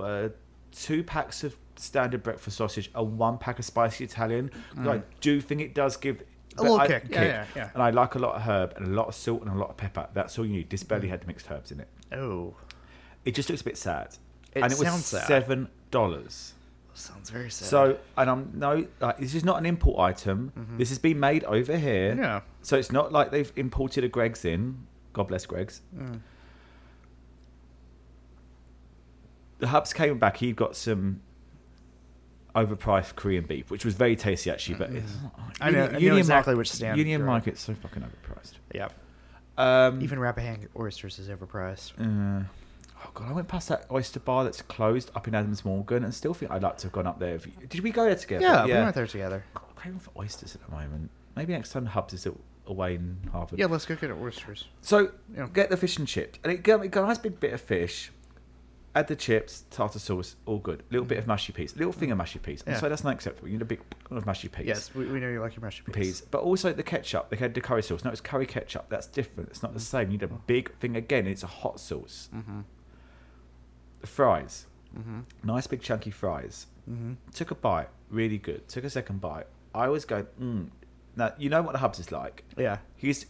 [0.00, 0.28] uh,
[0.72, 5.02] two packs of standard breakfast sausage and one pack of spicy italian 'cause i mm.
[5.20, 6.22] do think it does give
[6.56, 7.04] A little I- kick.
[7.10, 7.70] Yeah, yeah, yeah.
[7.74, 9.70] and i like a lot of herb and a lot of salt and a lot
[9.70, 10.06] of pepper.
[10.14, 10.70] That's all you need.
[10.70, 10.88] This mm-hmm.
[10.88, 11.88] barely had mixed herbs in it.
[12.12, 12.54] Oh,
[13.24, 14.16] it just looks a bit sad.
[14.54, 15.26] It and it was sounds sad.
[15.26, 16.53] seven dollars
[16.98, 17.68] sounds very sad.
[17.68, 20.52] so, and I'm no, like, this is not an import item.
[20.78, 22.12] This has been made over here.
[22.12, 22.22] Mm-hmm.
[22.22, 22.40] Yeah.
[22.62, 24.86] So it's not like they've imported a Greggs in.
[25.12, 25.80] God bless Greggs.
[25.96, 26.20] Mm.
[29.58, 30.36] The hubs came back.
[30.38, 31.20] He got some
[32.54, 34.76] overpriced Korean beef, which was very tasty actually.
[34.76, 35.26] But it's, Mm-hmm.
[35.60, 37.26] I know- I know exactly which stand Union on.
[37.26, 38.54] Market's so fucking overpriced.
[38.74, 38.88] yeah,
[39.56, 41.92] Um, even Rappahannock oysters is overpriced.
[41.98, 42.44] Uh,
[43.04, 46.14] oh god, I went past that oyster bar that's closed up in Adams Morgan, and
[46.14, 47.34] still think I'd like to have gone up there.
[47.34, 48.44] If you- did we go there together?
[48.44, 49.44] Yeah, we went there together.
[49.54, 51.10] God, I'm craving for oysters at the moment.
[51.36, 52.26] Maybe next time Hubs is
[52.66, 53.58] away in Harvard.
[53.58, 54.66] Yeah, let's go get oysters.
[54.80, 55.48] So Yeah.
[55.52, 57.60] get the fish and chips, and it got, it got a nice big bit of
[57.60, 58.10] fish.
[58.96, 60.84] Add the chips, tartar sauce, all good.
[60.88, 62.62] Little bit of mushy peas, little finger mushy peas.
[62.64, 62.80] And Yeah.
[62.80, 63.48] so that's not acceptable.
[63.48, 64.66] You need a big of mushy peas.
[64.66, 65.94] Yes, we, we know you like your mashed peas.
[65.96, 67.28] Peas, but also the ketchup.
[67.28, 68.04] They had the curry sauce.
[68.04, 68.86] No, it's curry ketchup.
[68.90, 69.48] That's different.
[69.50, 70.12] It's not the same.
[70.12, 71.26] You need a big thing again.
[71.26, 72.28] It's a hot sauce.
[72.32, 72.60] Mm-hmm.
[74.08, 74.66] Fries,
[74.98, 75.20] Mm-hmm.
[75.42, 76.66] nice big chunky fries.
[76.88, 77.14] Mm-hmm.
[77.34, 78.68] Took a bite, really good.
[78.68, 79.46] Took a second bite.
[79.74, 80.68] I was going, mm.
[81.16, 82.44] Now you know what the Hubs is like.
[82.56, 82.78] Yeah.
[82.96, 83.26] He's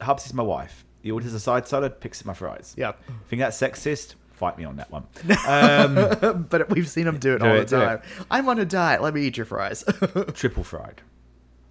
[0.00, 0.84] Hubs is my wife.
[1.02, 2.74] He orders a side salad, picks up my fries.
[2.78, 2.92] Yeah.
[3.28, 4.14] Think that's sexist?
[4.32, 5.04] Fight me on that one.
[5.46, 8.02] Um, but we've seen him do it Do all it, the time.
[8.30, 9.02] I'm on a diet.
[9.02, 9.84] Let me eat your fries.
[10.34, 11.02] triple fried.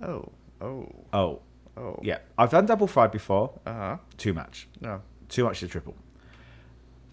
[0.01, 0.29] oh.
[0.61, 0.87] Oh.
[1.11, 1.41] Oh,
[1.75, 1.99] Oh.
[2.03, 2.19] yeah.
[2.37, 3.59] I've done double fried before.
[3.65, 3.97] Uh huh.
[4.17, 4.67] Too much.
[4.79, 5.01] No.
[5.27, 5.95] Too much to triple.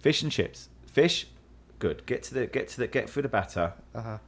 [0.00, 0.68] Fish and chips.
[0.92, 1.26] Fish,
[1.78, 2.04] good.
[2.06, 3.72] Get to the get to the get through the batter.
[3.94, 4.18] Uh huh.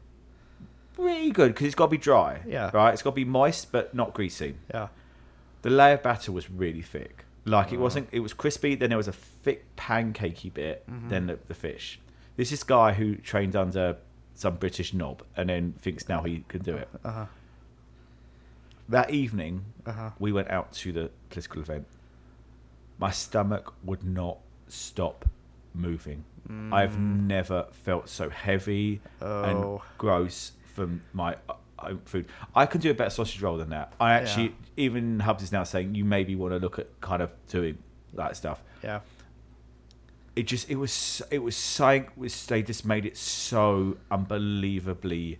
[0.98, 2.40] Really good because it's got to be dry.
[2.46, 2.70] Yeah.
[2.72, 2.92] Right.
[2.92, 4.54] It's got to be moist but not greasy.
[4.72, 4.88] Yeah.
[5.62, 7.24] The layer of batter was really thick.
[7.44, 7.80] Like it Oh.
[7.80, 8.08] wasn't.
[8.12, 8.74] It was crispy.
[8.74, 10.88] Then there was a thick pancakey bit.
[10.90, 11.08] Mm-hmm.
[11.08, 11.98] Then the, the fish.
[12.36, 13.96] This is guy who trained under
[14.34, 16.88] some British knob and then thinks now he can do it.
[17.04, 17.26] Uh huh.
[18.88, 20.10] That evening, Uh huh.
[20.18, 21.86] we went out to the political event.
[22.98, 24.38] My stomach would not
[24.68, 25.24] stop
[25.74, 26.24] moving.
[26.70, 29.26] I've never felt so heavy Mm.
[29.26, 29.42] Oh.
[29.74, 32.26] and gross from my uh, own food.
[32.54, 33.92] I can do a better sausage roll than that.
[33.98, 34.84] I actually, Yeah.
[34.84, 37.78] even Hubs is now saying you maybe want to look at kind of doing
[38.14, 38.62] that stuff.
[38.84, 39.00] Yeah.
[40.36, 45.38] It just, it was, it was saying, was they just made it so unbelievably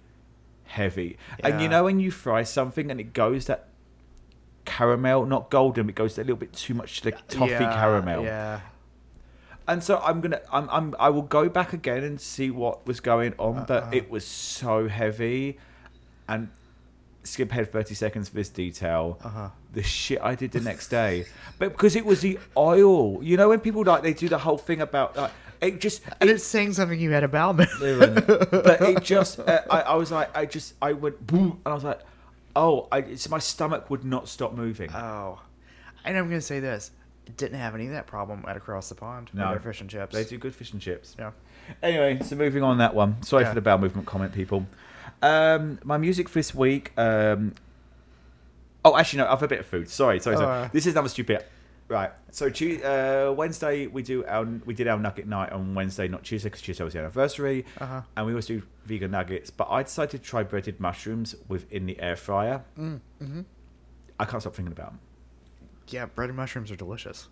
[0.64, 1.18] heavy.
[1.40, 3.68] And you know when you fry something and it goes that
[4.64, 8.24] caramel, not golden, it goes a little bit too much to the toffee Yeah, caramel.
[8.24, 8.60] Yeah.
[9.68, 13.00] And so I'm gonna, I'm, I'm, I will go back again and see what was
[13.00, 13.90] going on, but Uh-uh.
[13.92, 15.58] it was so heavy,
[16.28, 16.48] and
[17.24, 19.18] skip ahead 30 seconds for this detail.
[19.22, 19.48] Uh-huh.
[19.72, 21.26] The shit I did the next day,
[21.58, 24.58] but because it was the oil, you know, when people like they do the whole
[24.58, 29.02] thing about like it just And it's saying something you had about me, but it
[29.04, 32.00] just uh, I, I was like I just I went boom and I was like
[32.56, 35.40] oh I it's my stomach would not stop moving Oh.
[36.04, 36.90] And I'm going to say this.
[37.36, 39.30] Didn't have any of that problem at Across the Pond.
[39.32, 39.50] No.
[39.50, 40.14] their fish and chips.
[40.14, 41.30] they do good fish and chips Yeah.
[41.82, 43.50] anyway so moving on that one sorry Yeah.
[43.50, 44.66] for the bowel movement comment people
[45.22, 47.54] um my music for this week um
[48.84, 50.64] oh actually no I have a bit of food sorry sorry, sorry.
[50.64, 50.68] Uh.
[50.72, 51.44] this is another stupid
[51.88, 56.24] right so uh, Wednesday we do our we did our nugget night on Wednesday not
[56.24, 58.02] Tuesday because Tuesday was the anniversary Uh-huh.
[58.16, 62.00] and we always do vegan nuggets but I decided to try breaded mushrooms within the
[62.00, 63.40] air fryer Mm, mm-hmm.
[64.18, 65.00] I can't stop thinking about them
[65.92, 67.28] Yeah, breaded mushrooms are delicious.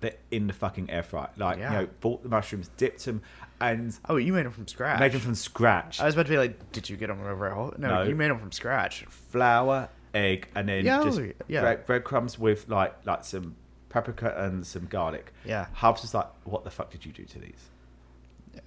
[0.00, 1.28] they're in the fucking air fryer.
[1.36, 1.70] Like, Yeah.
[1.72, 3.22] you know, bought the mushrooms, dipped them,
[3.60, 4.98] and Oh, you made them from scratch.
[4.98, 6.00] made them from scratch.
[6.00, 7.74] I was about to be like, did you get them over at home?
[7.78, 8.02] No, No.
[8.02, 9.04] you made them from scratch.
[9.04, 11.60] Flour, egg, and then Yeah, just oh, yeah.
[11.60, 13.54] bread, breadcrumbs with like like some
[13.90, 15.32] paprika and some garlic.
[15.44, 15.66] Yeah.
[15.72, 17.70] Hubs was like, "What the fuck did you do to these?"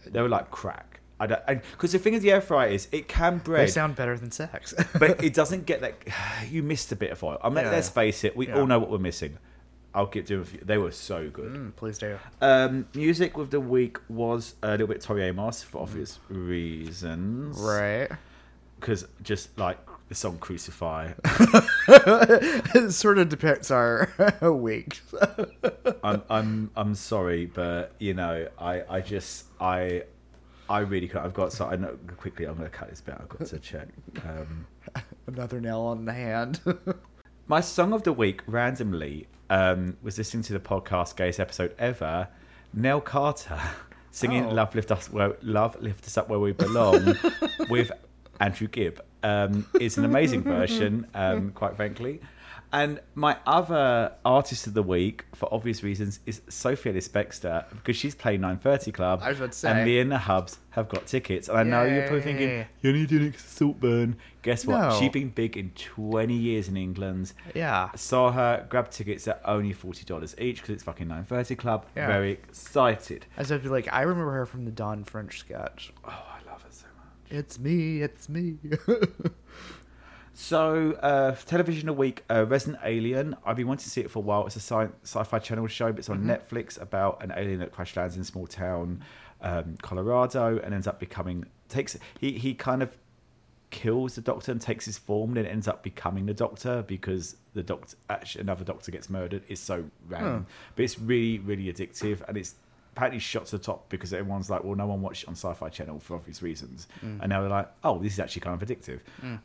[0.06, 1.02] They were like crack.
[1.20, 3.96] I don't because the thing is, the air fryer is it can break They sound
[3.96, 4.74] better than sex.
[5.00, 5.96] but it doesn't get that.
[6.52, 7.38] You missed a bit of oil.
[7.42, 7.72] I mean, Yeah.
[7.72, 8.36] let's face it.
[8.36, 8.60] We Yeah.
[8.60, 9.38] all know what we're missing.
[9.94, 10.42] I'll get doing.
[10.42, 11.54] a few- They were so good.
[11.54, 12.18] Mm, please do.
[12.42, 18.10] Um, music with the week was a little bit Tori Amos for obvious reasons, Right.
[18.78, 21.14] Because just like the song "Crucify,"
[21.88, 24.12] it sort of depicts our
[24.52, 25.00] week.
[26.04, 30.04] I'm I'm I'm sorry, but you know, I I just I
[30.70, 31.24] I really can't.
[31.26, 32.46] I've got so I know quickly.
[32.46, 33.16] I'm going to cut this bit.
[33.20, 33.88] I've got to check.
[34.28, 34.66] Um,
[35.28, 36.60] Another nail on the hand.
[37.48, 42.28] my song of the week, randomly, um, was listening to the podcast "Gayest Episode Ever."
[42.74, 43.60] Nell Carter
[44.12, 44.54] singing Oh.
[44.54, 47.16] "Love Lift Us Where Love Lift Us Up Where We Belong"
[47.70, 47.92] with
[48.40, 49.02] Andrew Gibb.
[49.24, 52.22] Um, it's an amazing version, um, quite frankly.
[52.76, 57.96] And my other artist of the week, for obvious reasons, is Sophie Ellis Bextor because
[57.96, 59.22] she's playing 9:30 Club.
[59.24, 59.72] I was about to say.
[59.72, 61.48] And me and the Hubs have got tickets.
[61.48, 62.68] And I know you're probably thinking, Yay.
[62.82, 64.18] you're only doing it 'cause of Saltburn.
[64.42, 64.78] Guess what?
[64.90, 65.00] No.
[65.00, 67.32] She's been big in 20 years in England.
[67.56, 67.92] yeah.
[67.96, 71.86] Saw her grab tickets at only forty dollars each because it's fucking nine thirty club.
[71.96, 72.08] Yeah.
[72.08, 73.26] Very excited.
[73.38, 75.94] I said, like, I remember her from the Dawn French sketch.
[76.04, 77.32] Oh, I love her so much.
[77.40, 78.58] It's me, it's me.
[80.38, 83.38] So, uh, television a week, uh, Resident Alien.
[83.46, 84.46] I've been wanting to see it for a while.
[84.46, 87.96] It's a sci- sci-fi channel show, but it's on Netflix about an alien that crash
[87.96, 89.02] lands in a small town,
[89.42, 92.98] um, Colorado, and ends up becoming takes he he kind of
[93.70, 97.38] kills the doctor and takes his form, and then ends up becoming the doctor because
[97.54, 99.42] the doctor actually another doctor gets murdered.
[99.48, 102.56] It's so random, but it's really really addictive, and it's
[102.96, 105.68] apparently shot to the top because everyone's like, well, no one watched it on Sci-Fi
[105.70, 109.00] Channel for obvious reasons, and now they're like, oh, this is actually kind of addictive.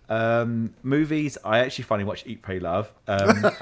[0.08, 2.92] Um, movies, I actually finally watched Eat, Pray, Love.
[3.08, 3.44] Um,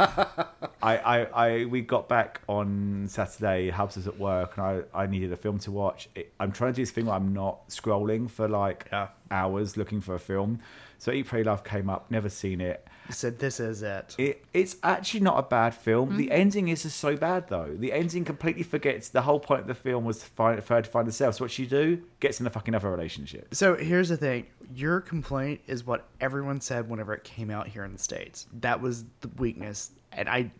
[0.82, 3.70] I, I, I, we got back on Saturday.
[3.70, 6.08] Hubs was at work, and I, I needed a film to watch.
[6.14, 9.08] It, I'm trying to do this thing where I'm not scrolling for like Yeah.
[9.30, 10.60] Hours looking for a film.
[10.98, 12.10] So Eat, Pray, Love came up.
[12.10, 12.86] Never seen it.
[13.06, 14.14] He said, this is it.
[14.18, 16.10] It it's actually not a bad film.
[16.10, 16.16] Hmm.
[16.18, 17.74] The ending is just so bad though.
[17.74, 20.82] The ending completely forgets the whole point of the film was to find for her
[20.82, 21.36] to find herself.
[21.36, 23.54] So what she do gets in a fucking other relationship.
[23.54, 24.46] So here's the thing.
[24.74, 28.46] Your complaint is what everyone said whenever it came out here in the States.
[28.60, 29.92] That was the weakness.
[30.12, 30.50] And I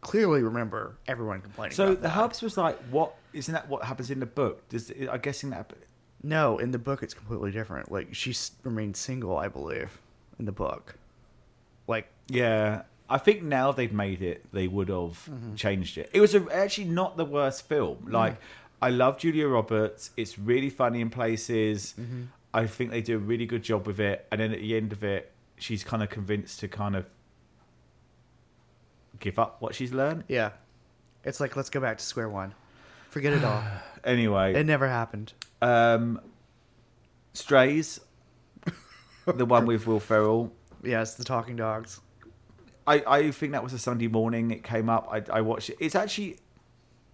[0.00, 2.08] clearly remember everyone complaining So about the that.
[2.08, 4.68] hubs was like, what isn't that what happens in the book?
[4.68, 5.72] Does I'm guessing that
[6.22, 7.90] No, in the book it's completely different.
[7.90, 9.98] Like she remained single, I believe,
[10.38, 10.96] in the book.
[11.88, 12.82] Like yeah.
[13.10, 15.54] I think now they've made it, they would have Mm-hmm.
[15.54, 16.08] changed it.
[16.14, 17.98] It was a, actually not the worst film.
[18.06, 18.12] Mm.
[18.12, 18.36] Like,
[18.80, 20.12] I love Julia Roberts.
[20.16, 21.92] It's really funny in places.
[22.00, 22.22] Mm-hmm.
[22.54, 24.26] I think they do a really good job with it.
[24.32, 27.04] And then at the end of it, she's kind of convinced to kind of
[29.20, 30.24] give up what she's learned.
[30.28, 30.50] yeah,
[31.24, 32.54] it's like let's go back to square one.
[33.12, 33.62] Forget it all.
[34.04, 35.32] Anyway, it never happened.
[35.60, 36.20] um,
[37.34, 38.00] Strays,
[39.26, 40.52] the one with Will Ferrell.
[40.82, 42.00] Yes, the talking dogs.
[42.84, 44.50] I, I think that was a Sunday morning.
[44.50, 45.08] It came up.
[45.10, 45.76] I, I watched it.
[45.78, 46.38] It's actually,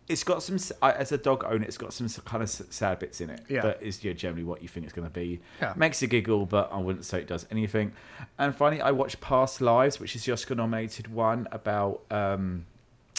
[0.08, 0.54] it's got some.
[0.54, 3.20] s- I, as a dog owner, it's got some s- kind of s- sad bits
[3.20, 3.42] in it.
[3.50, 3.60] Yeah.
[3.60, 5.40] But it's yeah, generally what you think it's going to be.
[5.60, 5.74] Yeah.
[5.76, 7.92] Makes you giggle, but I wouldn't say it does anything.
[8.38, 12.00] And finally, I watched Past Lives, which is the Oscar nominated one about.
[12.10, 12.64] Um,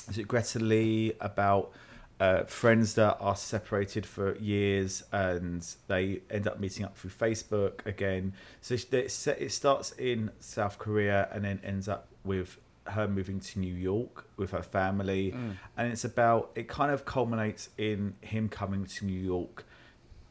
[0.10, 1.72] is it Greta Lee about
[2.20, 7.86] uh, friends that are separated for years and they end up meeting up through Facebook
[7.86, 8.34] again.
[8.62, 12.58] So it's- it's set- it starts in South Korea and then ends up with
[12.88, 15.32] her moving to New York with her family,
[15.78, 19.64] and it's about it kind of culminates in him coming to New York.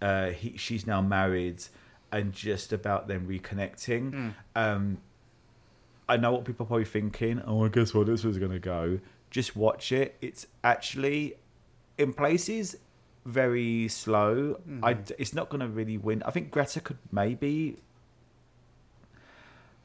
[0.03, 1.63] Uh, he, she's now married,
[2.13, 4.35] and just about them reconnecting.
[4.57, 4.99] Um,
[6.09, 7.41] I know what people are probably thinking.
[7.47, 8.99] Oh, I guess what this was going to go.
[9.31, 10.17] Just watch it.
[10.21, 11.35] It's actually,
[11.99, 12.77] in places,
[13.27, 14.61] very slow.
[14.69, 14.81] Mm.
[14.83, 16.23] I, it's not going to really win.
[16.25, 17.77] I think Greta could maybe,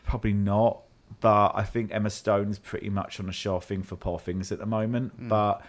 [0.06, 0.82] probably not.
[1.22, 4.60] But I think Emma Stone's pretty much on a sure thing for poor things at
[4.60, 5.20] the moment.
[5.22, 5.30] Mm.
[5.30, 5.62] But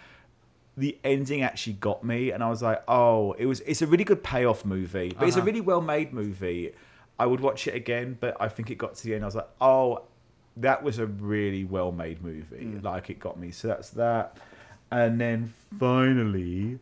[0.75, 3.61] the ending actually got me, and I was like, oh, it was.
[3.61, 5.45] It's a really good payoff movie, but it's a Uh-huh.
[5.45, 6.73] really well made movie.
[7.19, 9.23] I would watch it again, but I think it got to the end.
[9.23, 10.03] I was like, oh,
[10.57, 12.65] that was a really well made movie.
[12.65, 12.83] Mm.
[12.83, 13.51] Like it got me.
[13.51, 14.37] So that's that.
[14.95, 16.79] And then finally,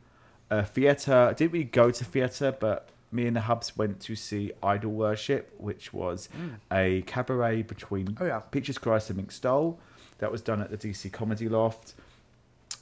[0.52, 1.34] uh, theatre.
[1.36, 5.52] Didn't really go to theatre, but me and the Hubs went to see Idol Worship,
[5.58, 6.30] which was
[6.72, 8.40] a cabaret between Oh, yeah.
[8.40, 9.80] Peaches Christ and Mink Stole.
[10.20, 11.96] That was done at the DC Comedy Loft.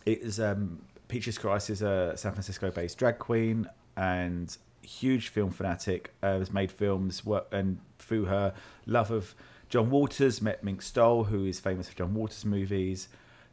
[0.06, 6.14] It is um, Peaches Christ is a San Francisco-based drag queen and huge film fanatic.
[6.22, 8.54] Uh, has made films work, and through her
[8.86, 9.34] love of
[9.70, 13.08] John Waters, met Mink Stole, who is famous for John Waters movies.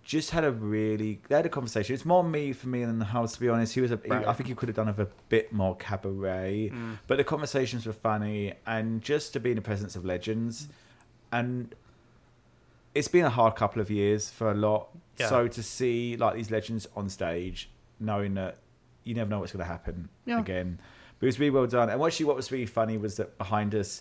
[0.09, 1.93] Just had a really they had a conversation.
[1.93, 3.75] It's more me for me than the house to be honest.
[3.75, 6.71] He was a he- I think he could have done with a bit more cabaret,
[6.73, 6.99] mm.
[7.07, 10.69] but the conversations were funny and just to be in the presence of legends
[11.31, 11.75] and
[12.95, 14.89] it's been a hard couple of years for a lot.
[15.19, 15.29] Yeah.
[15.29, 17.69] So to see like these legends on stage,
[18.01, 18.57] knowing that
[19.05, 20.41] you never know what's going to happen Yeah.
[20.41, 20.81] again,
[21.19, 21.91] but it was really well done.
[21.91, 24.01] And actually, what was really funny was that behind us.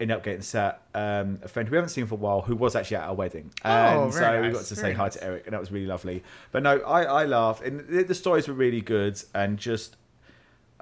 [0.00, 2.74] Ended up getting sat um, a friend we haven't seen for a while who was
[2.74, 5.46] actually at our wedding, Oh, and so we got to say very hi to Eric,
[5.46, 6.22] and that was really lovely.
[6.52, 9.96] But no, I, I laughed, and the, the stories were really good, and just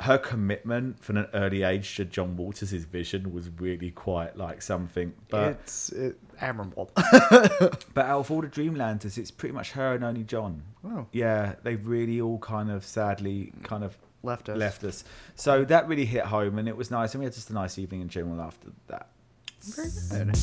[0.00, 5.12] her commitment from an early age to John Waters' vision was really quite like something.
[5.28, 6.90] But it's it, admirable.
[6.94, 10.62] but out of all the Dreamlanders, it's pretty much her and only John.
[10.84, 11.06] Oh.
[11.12, 14.56] Yeah, they've really all kind of sadly kind of Left us.
[14.58, 15.04] left us.
[15.36, 17.78] So that really hit home, and it was nice, and we had just a nice
[17.78, 19.08] evening in general after that.
[19.62, 20.34] Very good.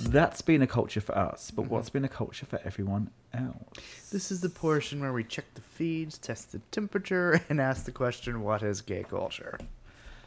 [0.00, 1.56] That's been a culture for us, Mm-hmm.
[1.62, 3.54] but what's been a culture for everyone else?
[4.10, 7.92] This is the portion where we check the feeds, test the temperature, and ask the
[7.92, 9.58] question, "What is gay culture?"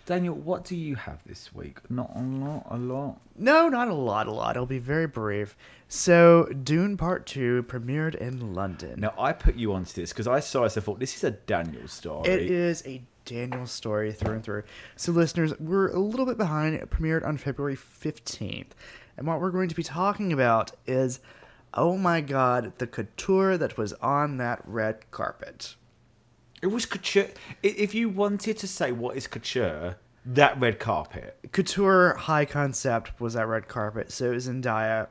[0.06, 1.80] Daniel, what do you have this week?
[1.90, 3.22] Not a lot, a lot.
[3.38, 4.56] No, not a lot, a lot.
[4.58, 5.56] It'll be very brief.
[5.88, 9.00] So, Dune Part 2 premiered in London.
[9.00, 10.78] Now, I put you onto this because I saw this.
[10.78, 12.30] I thought this is a Daniel story.
[12.30, 14.64] It is a Daniel story through and through.
[14.98, 16.76] So, listeners, we're a little bit behind.
[16.76, 18.72] It premiered on February 15th.
[19.16, 21.22] And what we're going to be talking about is
[21.76, 25.76] oh my god, the couture that was on that red carpet.
[26.64, 27.28] It was couture.
[27.62, 31.38] If you wanted to say what is couture, that red carpet.
[31.52, 34.14] Couture high concept was that red carpet.
[34.14, 35.10] So, it was Zendaya,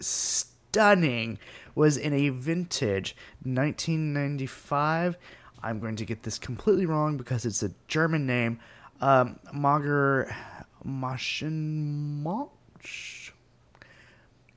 [0.00, 1.38] stunning,
[1.74, 5.18] was in a vintage 1995.
[5.62, 8.58] I'm going to get this completely wrong because it's a German name.
[9.02, 10.34] Um, Mager
[10.82, 12.48] Maschenmarsch?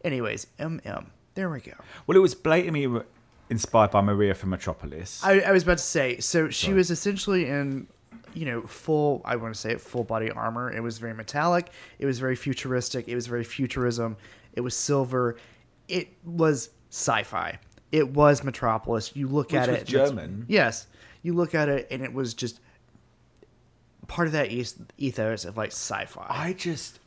[0.06, 1.08] Anyways, MM.
[1.34, 1.74] There we go.
[2.08, 2.88] Well, it was blatantly
[3.50, 5.24] inspired by Maria from Metropolis.
[5.24, 6.78] I, I was about to say, so she Sorry.
[6.78, 7.88] was essentially in,
[8.34, 10.72] you know, full, I want to say it, full body armor.
[10.72, 11.70] It was very metallic.
[12.00, 13.08] It was very futuristic.
[13.08, 14.18] It was very futurism.
[14.54, 15.38] It was silver.
[15.88, 17.60] It was sci fi.
[17.92, 19.16] It was Metropolis.
[19.16, 19.88] You look Which at it.
[19.88, 20.46] German.
[20.48, 20.88] Yes.
[21.22, 22.60] You look at it, and it was just
[24.08, 24.52] part of that
[24.98, 26.26] ethos of like sci fi.
[26.30, 27.00] I just,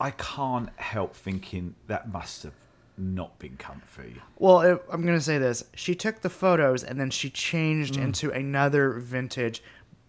[0.00, 2.54] I can't help thinking that must have
[3.02, 4.16] not been comfy.
[4.38, 5.64] Well, it, I'm going to say this.
[5.74, 8.02] She took the photos and then she changed Mm.
[8.04, 9.62] into another vintage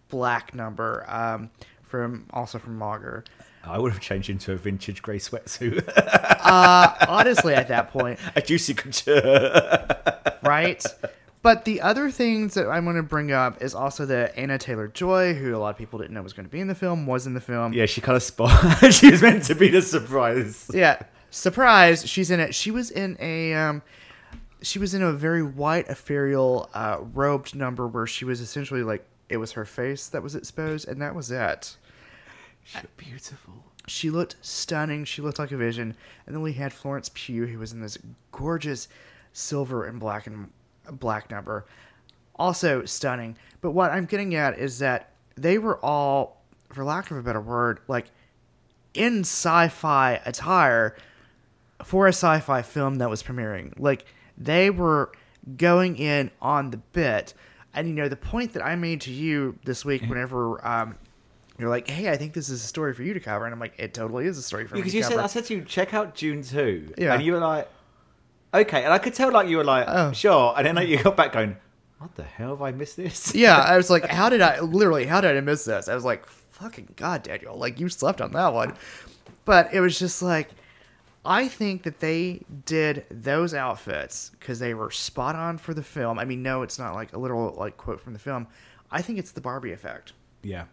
[0.08, 1.50] black number um,
[1.82, 3.24] from also from Mager.
[3.64, 5.88] I would have changed into a vintage grey sweatsuit,
[6.44, 9.86] Uh, honestly, at that point, a juicy couture.
[10.42, 10.84] right?
[11.42, 14.88] But the other things that I'm going to bring up is also that Anya Taylor
[14.88, 17.06] Joy, who a lot of people didn't know was going to be in the film,
[17.06, 17.72] was in the film.
[17.72, 18.92] yeah, she kind of spot.
[18.92, 20.70] she was meant to be the surprise.
[20.72, 21.02] Yeah.
[21.34, 22.54] Surprise, she's in it.
[22.54, 23.82] She was in a um
[24.62, 29.04] she was in a very white ethereal uh robed number where she was essentially like
[29.28, 31.76] it was her face that was exposed and that was it.
[32.62, 33.54] She She's beautiful.
[33.88, 35.04] She looked stunning.
[35.04, 35.96] She looked like a vision.
[36.24, 37.98] And then we had Florence Pugh, who was in this
[38.30, 38.86] gorgeous
[39.32, 40.52] silver and black and
[40.88, 41.66] black number,
[42.36, 43.36] also stunning.
[43.60, 47.40] But what I'm getting at is that they were all, for lack of a better
[47.40, 48.06] word, like
[48.94, 50.94] in sci-fi attire
[51.82, 53.72] for a sci-fi film that was premiering.
[53.78, 54.04] Like
[54.38, 55.12] they were
[55.56, 57.34] going in on the bit.
[57.74, 60.94] And you know the point that I made to you this week, whenever um,
[61.58, 63.58] you're like, "Hey, I think this is a story for you to cover," and I'm
[63.58, 65.54] like, "It totally is a story for me Because you cover." said, I said to
[65.56, 66.94] you, check out Dune 2.
[66.98, 67.14] Yeah.
[67.14, 67.68] And you were like,
[68.54, 68.84] okay.
[68.84, 70.12] And I could tell, like, you were like, Oh.
[70.12, 70.54] sure.
[70.56, 71.56] And then like, you got back going,
[71.98, 73.34] what the hell have I missed this?
[73.36, 75.06] yeah, I was like, "How did I literally?
[75.06, 77.56] How did I miss this?" I was like, "Fucking god, Daniel!
[77.56, 78.74] Like you slept on that one."
[79.44, 80.50] But it was just like,
[81.24, 86.18] I think that they did those outfits because they were spot on for the film.
[86.18, 88.46] I mean, no, it's not like a literal like quote from the film.
[88.90, 90.12] I think it's the Barbie effect.
[90.42, 90.64] Yeah.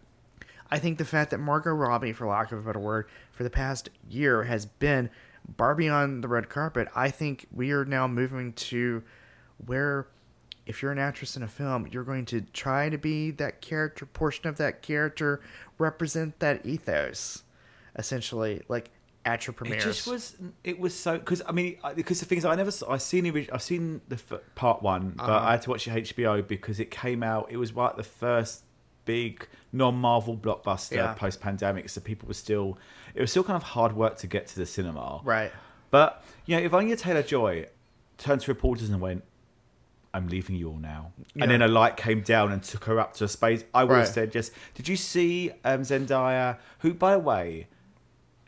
[0.70, 3.50] I think the fact that Margot Robbie, for lack of a better word, for the
[3.50, 5.10] past year has been
[5.56, 6.88] Barbie on the red carpet.
[6.94, 9.02] I think we are now moving to
[9.66, 10.06] where
[10.66, 14.06] if you're an actress in a film, you're going to try to be that character,
[14.06, 15.40] portion of that character,
[15.78, 17.42] represent that ethos,
[17.96, 18.90] essentially, like
[19.24, 20.36] at your It just was.
[20.64, 23.48] It was so because I mean because the things I never saw, I seen the
[23.52, 25.46] I've seen the f- part one, but Uh-huh.
[25.48, 27.46] I had to watch it HBO because it came out.
[27.50, 28.64] It was like the first
[29.04, 31.14] big non-Marvel blockbuster Yeah.
[31.14, 32.78] post-pandemic, so people were still.
[33.14, 35.52] It was still kind of hard work to get to the cinema, right.
[35.90, 37.66] But you know, if Anya Taylor Joy
[38.18, 39.24] turned to reporters and went,
[40.14, 41.42] "I'm leaving you all now," Yeah.
[41.44, 43.96] and then a light came down and took her up to a space, I would
[43.98, 46.58] have said, "Just did you see um, Zendaya?
[46.80, 47.68] Who, by the way,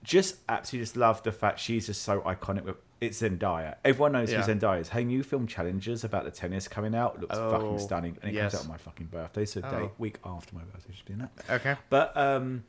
[0.04, 2.62] just absolutely just love the fact she's just so iconic.
[2.64, 3.74] With, it's Zendaya.
[3.84, 4.42] Everyone knows Yeah.
[4.42, 4.88] who Zendaya is.
[4.90, 8.34] Her new film Challengers about the tennis coming out looks Oh, fucking stunning, and it
[8.34, 8.52] yes.
[8.52, 9.70] comes out on my fucking birthday, so Oh.
[9.70, 11.30] day week after my birthday be in that.
[11.50, 11.74] Okay.
[11.90, 12.64] But um,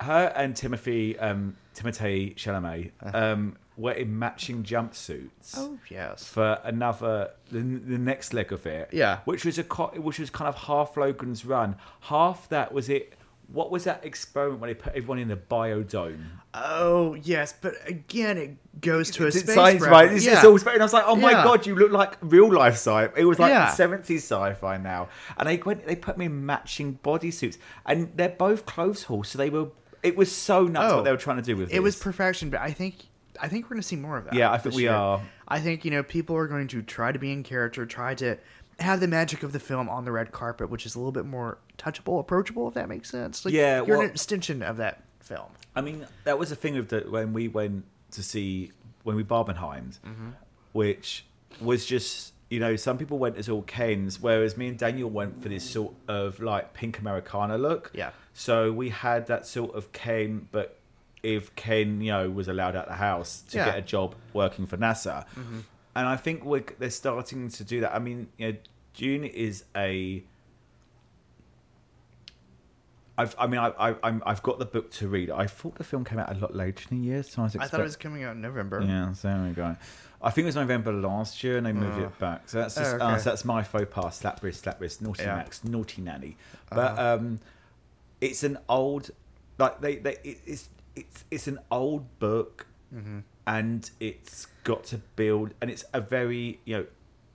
[0.00, 5.62] her and Timothy um, Timothée Chalamet um, were in matching jumpsuits Uh-huh.
[5.72, 6.24] Oh yes.
[6.24, 8.90] for another the, the next leg of it.
[8.92, 9.20] Yeah.
[9.24, 11.76] which was a co- which was kind of half Logan's run.
[12.02, 13.14] Half that was it.
[13.52, 16.24] What was that experiment when they put everyone in the biodome?
[16.54, 19.90] Oh yes, but again, it goes to a It's space science, reference.
[19.90, 20.12] right?
[20.12, 20.34] It's, yeah.
[20.34, 20.74] it's all space.
[20.74, 21.44] And I was like, oh my Yeah.
[21.44, 23.08] god, you look like real life sci.
[23.08, 23.12] Fi.
[23.20, 25.08] It was like seventies sci-fi now.
[25.36, 29.38] And they went, they put me in matching bodysuits, and they're both clothes horse, so
[29.38, 29.68] they were.
[30.02, 30.96] It was so nuts Oh.
[30.96, 32.02] what they were trying to do with it It was this.
[32.02, 32.94] perfection, but I think
[33.40, 34.34] I think we're going to see more of that.
[34.34, 34.92] Yeah, I think this we year.
[34.92, 35.20] are.
[35.46, 38.38] I think you know people are going to try to be in character, try to
[38.80, 41.26] have the magic of the film on the red carpet, which is a little bit
[41.26, 43.44] more touchable, approachable, if that makes sense.
[43.44, 45.50] Like, Yeah, you're well- an extension of that film.
[45.76, 48.72] I mean, that was the thing of the when we went to see
[49.04, 50.30] when we Barbenheimed, Mm-hmm.
[50.72, 51.24] which
[51.60, 55.42] was just you know some people went as all Kens, whereas me and Daniel went
[55.42, 57.90] for this sort of like pink Americana look.
[57.94, 58.10] Yeah.
[58.34, 60.76] So we had that sort of Ken, but
[61.22, 63.64] if Ken, you know, was allowed out the house to Yeah.
[63.66, 63.70] Mm-hmm.
[63.72, 65.24] get a job working for NASA,
[65.96, 67.94] and I think we're they're starting to do that.
[67.94, 68.58] I mean, you know,
[68.94, 70.22] Dune is a
[73.18, 75.30] I've, I mean, I, I, I'm, I've got the book to read.
[75.30, 77.56] I thought the film came out a lot later in the year, so I was
[77.56, 78.80] I thought it was coming out in November.
[78.80, 79.76] Yeah, so there we go.
[80.22, 82.48] I think it was November last year, and they moved it back.
[82.48, 84.16] So that's just, Oh, uh, so that's my faux pas.
[84.16, 85.36] Slap wrist, slap wrist, naughty Yeah.
[85.36, 86.36] Max, naughty nanny.
[86.70, 87.14] But Uh-huh.
[87.16, 87.40] um,
[88.22, 89.10] it's an old,
[89.58, 93.18] like they, they, it, it's, it's, it's an old book, Mm-hmm.
[93.56, 96.86] And it's got to build, and it's a very, you know,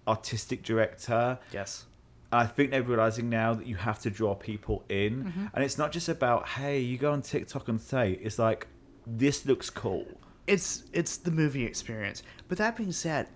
[0.08, 1.38] artistic director.
[1.52, 1.86] Yes.
[2.32, 5.46] And I think they're realizing now that you have to draw people in, Mm-hmm.
[5.54, 8.68] and it's not just about hey, you go on TikTok and say it's like
[9.06, 10.06] this looks cool.
[10.48, 12.24] It's it's the movie experience.
[12.48, 13.28] But that being said,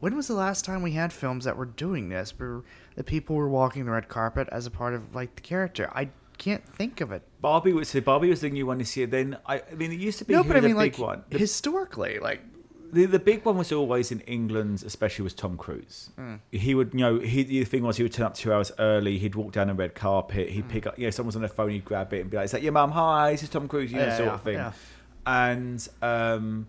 [0.00, 2.62] when was the last time we had films that were doing this, where
[2.96, 5.90] the people were walking the red carpet as a part of like the character?
[5.94, 6.10] I
[6.40, 7.22] can't think of it.
[7.40, 9.06] Barbie was so Barbie was the new one this year.
[9.06, 11.08] Then I, I mean, it used to be No, but I the mean, big like
[11.08, 11.24] one.
[11.30, 12.40] The, historically, like
[12.92, 16.10] the, the big one was always in England, especially was Tom Cruise.
[16.16, 16.36] Hmm.
[16.50, 19.16] He would, you know, he, the thing was he would turn up two hours early.
[19.18, 20.48] He'd walk down the red carpet.
[20.48, 21.70] He'd pick up, you know, someone's on the phone.
[21.70, 22.90] He'd grab it and be like, "Is that your mum?
[22.90, 24.54] Hi, this is Tom Cruise." You know, Yeah, sort yeah, of thing.
[24.54, 24.72] yeah.
[25.26, 26.66] And um,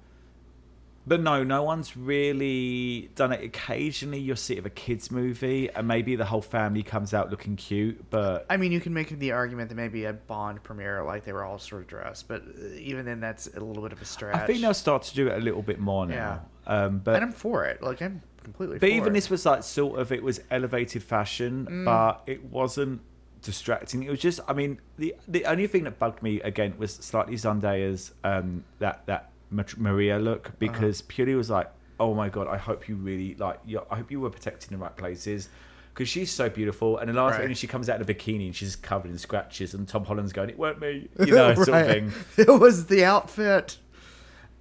[1.11, 3.43] but no, no one's really done it.
[3.43, 7.29] Occasionally, you'll see it of a kids movie, and maybe the whole family comes out
[7.29, 11.03] looking cute, but I mean, you can make the argument that maybe a Bond premiere,
[11.03, 13.91] like they were all sort of dressed, but uh, even then, that's a little bit
[13.91, 14.37] of a stretch.
[14.37, 16.45] I think they'll start to do it a little bit more now.
[16.65, 17.83] Um, but and I'm for it.
[17.83, 18.79] Like I'm completely.
[18.79, 19.15] but even it.
[19.15, 21.83] this was like sort of it was elevated fashion, Mm.
[21.83, 23.01] but it wasn't
[23.41, 24.03] distracting.
[24.03, 27.35] It was just, I mean, the the only thing that bugged me again was slightly
[27.35, 29.31] Zendaya's um, that that
[29.77, 30.23] Maria Uh-huh.
[30.23, 33.59] look because purely was like, oh my god, I hope you really like,
[33.91, 35.49] I hope you were protecting the right places.
[35.93, 37.47] Because she's so beautiful, and the last Right.
[37.47, 40.31] thing she comes out in a bikini and she's covered in scratches, and Tom Holland's
[40.31, 42.13] going, "It weren't me," you know, sort of thing.
[42.37, 43.77] It was the outfit.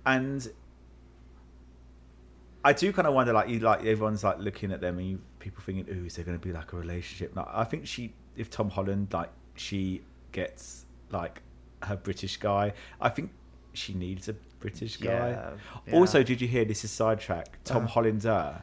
[0.05, 0.51] and
[2.65, 5.21] I do kind of wonder, like you, like everyone's like looking at them, and you,
[5.39, 8.13] people thinking, "Ooh, is there going to be like a relationship?" Like, I think she,
[8.37, 11.43] if Tom Holland, like she gets like
[11.85, 13.31] her British guy, I think
[13.73, 15.31] she needs a British guy.
[15.31, 15.51] Yeah,
[15.87, 15.95] yeah.
[15.95, 17.63] Also, did you hear this is sidetrack?
[17.65, 17.89] Tom Uh.
[17.89, 18.63] Hollander.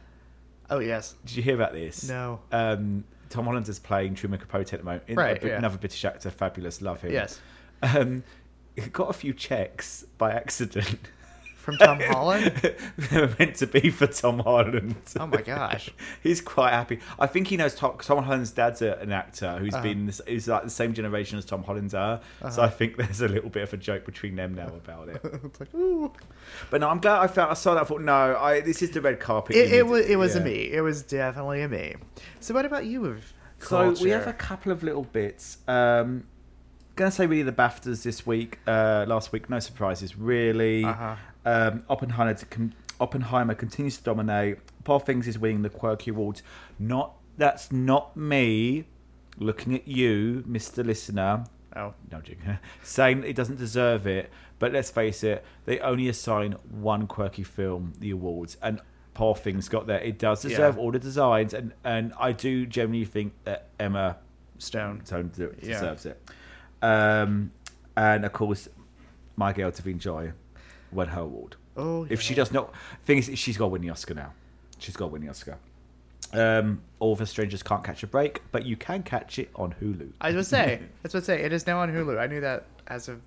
[0.69, 1.15] Oh yes.
[1.25, 2.07] Did you hear about this?
[2.09, 2.39] No.
[2.51, 5.03] Um, Tom Hollander is playing Truman Capote at the moment.
[5.09, 5.57] Right, A- yeah.
[5.57, 7.11] Another British actor, fabulous, love him.
[7.13, 7.39] Yes.
[7.81, 8.23] Um,
[8.91, 10.99] got a few checks by accident.
[11.67, 12.53] From Tom Holland.
[12.97, 14.95] they were meant to be for Tom Holland.
[15.19, 15.89] Oh my gosh.
[16.23, 17.01] He's quite happy.
[17.19, 19.83] I think he knows Tom, Tom Holland's dad's a, an actor who's Uh-huh.
[19.83, 22.21] been this, who's like the same generation as Tom Holland's are.
[22.49, 25.19] So I think there's a little bit of a joke between them now about it.
[25.43, 26.09] it's like ooh.
[26.69, 27.81] But no, I'm glad I felt I saw that.
[27.81, 29.57] I thought, no, I this is the red carpet.
[29.57, 30.41] It, it was it was yeah.
[30.41, 30.71] a me.
[30.71, 31.95] It was definitely a me.
[32.39, 33.05] So what about you?
[33.07, 35.57] Of So we have a couple of little bits.
[35.67, 36.27] Um,
[36.95, 38.59] gonna say really the BAFTAs this week.
[38.65, 40.83] Uh, last week, no surprises really.
[40.83, 41.15] Uh-huh.
[41.47, 44.57] Um, Oppenheimer, to con- Oppenheimer continues to dominate.
[44.83, 46.43] Poor Things is winning the Quirky Awards.
[46.77, 48.85] Not that's not me
[49.37, 51.45] looking at you, Mister Listener.
[51.75, 51.93] Oh.
[52.11, 52.57] No, joking.
[52.83, 54.29] saying it doesn't deserve it.
[54.59, 58.81] But let's face it, they only assign one quirky film the awards, and
[59.13, 59.99] Poor Things got there.
[59.99, 60.81] It does deserve Yeah.
[60.81, 64.17] all the designs, and and I do generally think that Emma
[64.57, 65.05] Stone.
[65.05, 65.73] Stone de- Yeah.
[65.79, 66.19] deserves it.
[66.81, 67.51] Um,
[67.95, 68.67] and of course,
[69.35, 70.33] my girl Da'Vine Joy
[70.91, 71.55] won her award.
[71.75, 72.73] Oh, If she does not,
[73.05, 74.33] thing is, she's got to win the Oscar now.
[74.79, 75.57] She's got to win the Oscar.
[76.33, 80.11] Um, All Us Strangers can't catch a break, but you can catch it on Hulu.
[80.19, 80.81] I was say.
[81.03, 81.43] That's what I say.
[81.43, 82.19] It is now on Hulu.
[82.19, 83.21] I knew that as of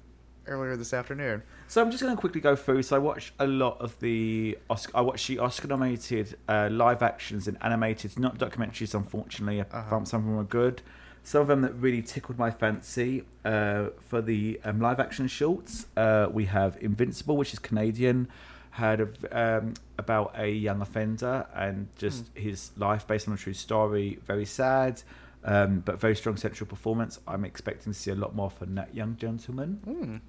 [0.46, 1.42] earlier this afternoon.
[1.68, 2.82] So I'm just going to quickly go through.
[2.82, 4.96] So I watched a lot of the Oscar.
[4.96, 8.94] I watched the Oscar-nominated uh, live actions and animated, not documentaries.
[8.94, 10.82] Unfortunately, I found some of them were good.
[11.30, 13.22] Some of them that really tickled my fancy.
[13.44, 18.26] Uh, for the um, live action shorts, uh, we have Invincible, which is Canadian,
[18.70, 23.54] had a, um, about a young offender and just his life based on a true
[23.54, 24.18] story.
[24.26, 25.04] Very sad.
[25.44, 27.20] Um, but very strong central performance.
[27.28, 30.20] I'm expecting to see a lot more from that young gentleman.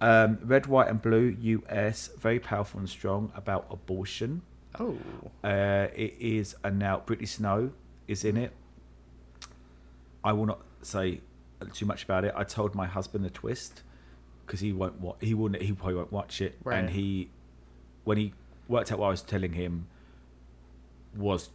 [0.00, 4.40] Um, Red, White, and Blue, US, very powerful and strong about abortion.
[4.80, 4.96] Oh,
[5.44, 7.72] Uh, it is, and now Brittany Snow
[8.06, 8.52] is in it.
[10.24, 11.20] I will not say
[11.72, 12.32] too much about it.
[12.36, 13.82] I told my husband the twist
[14.46, 15.00] because he won't.
[15.00, 15.52] Wa- he will.
[15.52, 16.56] He probably won't watch it.
[16.64, 16.78] Right.
[16.78, 17.30] And he,
[18.04, 18.32] when he
[18.68, 19.86] worked out what I was telling him,
[21.16, 21.50] was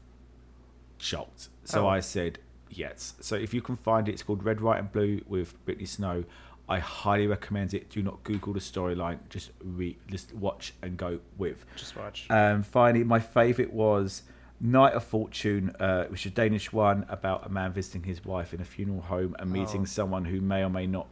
[0.97, 1.49] shocked.
[1.63, 1.87] So Oh.
[1.89, 2.39] I said
[2.69, 3.13] yes.
[3.19, 6.23] So if you can find it, it's called Red, White, and Blue with Brittany Snow.
[6.69, 7.89] I highly recommend it.
[7.89, 9.19] Do not Google the storyline.
[9.29, 11.65] Just read, just watch and go with.
[11.75, 12.25] just watch.
[12.29, 14.23] Um, finally, my favourite was
[14.63, 18.53] Knight of Fortune, uh, which is a Danish one about a man visiting his wife
[18.53, 19.85] in a funeral home and meeting Oh.
[19.85, 21.07] someone who may or may not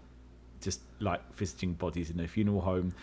[0.62, 2.94] just like visiting bodies in a funeral home.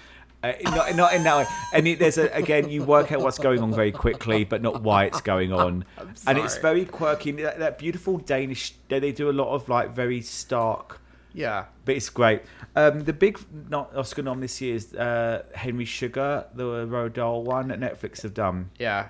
[0.42, 1.46] Uh, not, not in that way.
[1.74, 4.82] And it, there's a, again, you work out what's going on very quickly, but not
[4.82, 5.84] why it's going on.
[6.26, 7.32] And it's very quirky.
[7.32, 8.74] That, that beautiful Danish.
[8.88, 11.00] They they do a lot of like very stark
[11.34, 11.66] yeah.
[11.84, 12.42] but it's great.
[12.74, 13.38] Um, the big
[13.68, 18.34] not Oscar nom this year is uh, Henry Sugar, the Dahl one that Netflix have
[18.34, 18.70] done.
[18.78, 19.08] Yeah.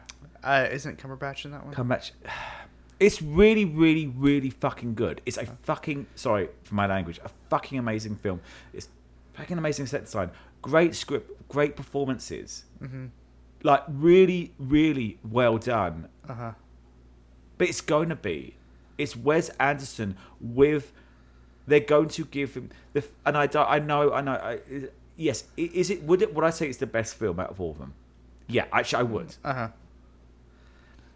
[0.48, 1.74] Uh, isn't Cumberbatch in that one?
[1.74, 2.10] Come back.
[3.00, 5.20] It's really, really, really fucking good.
[5.24, 8.40] It's a fucking sorry for my language, a fucking amazing film.
[8.72, 8.88] It's
[9.34, 10.30] fucking amazing set design,
[10.62, 13.06] great script, great performances, mm-hmm.
[13.62, 16.08] like really, really well done.
[16.28, 16.52] Uh huh.
[17.56, 18.56] but it's going to be
[18.98, 20.92] it's Wes Anderson with
[21.68, 24.58] they're going to give him the and I don't, I know I know I,
[25.16, 27.70] yes is it would it would I say it's the best film out of all
[27.70, 27.94] of them
[28.48, 29.68] yeah actually I would Uh huh.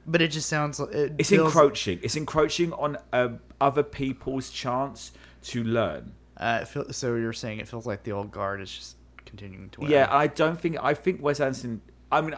[0.07, 0.80] But it just sounds.
[0.80, 5.12] like It it's feels, encroaching it's encroaching on um, other people's chance
[5.44, 8.72] to learn Uh, it feel, so you're saying it feels like the old guard is
[8.72, 9.90] just continuing to win.
[9.90, 11.80] yeah I don't think I think Wes Anderson
[12.11, 12.36] I mean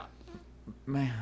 [0.87, 1.13] man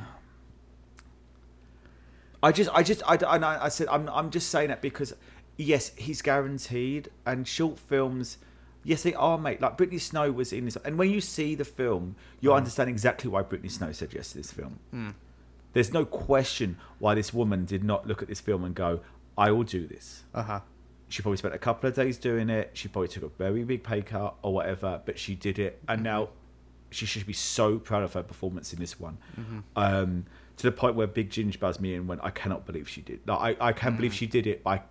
[2.43, 5.14] I just, I just, I, I, I said, I'm, I'm just saying that because,
[5.57, 8.38] yes, he's guaranteed, and short films,
[8.82, 9.61] yes, they are made.
[9.61, 13.30] Like Brittany Snow was in this, and when you see the film, you'll understand exactly
[13.30, 15.14] why Brittany Snow said yes to this film.
[15.72, 19.00] There's no question why this woman did not look at this film and go,
[19.36, 20.60] "I will do this." Uh huh.
[21.08, 22.70] She probably spent a couple of days doing it.
[22.74, 26.02] She probably took a very big pay cut or whatever, but she did it, and
[26.02, 26.30] now
[26.90, 29.18] she should be so proud of her performance in this one.
[29.76, 30.26] Um,
[30.58, 33.20] to the point where Big Ginge buzzed me in when I cannot believe she did.
[33.26, 34.60] Like, I, I can't believe she did it.
[34.66, 34.82] I,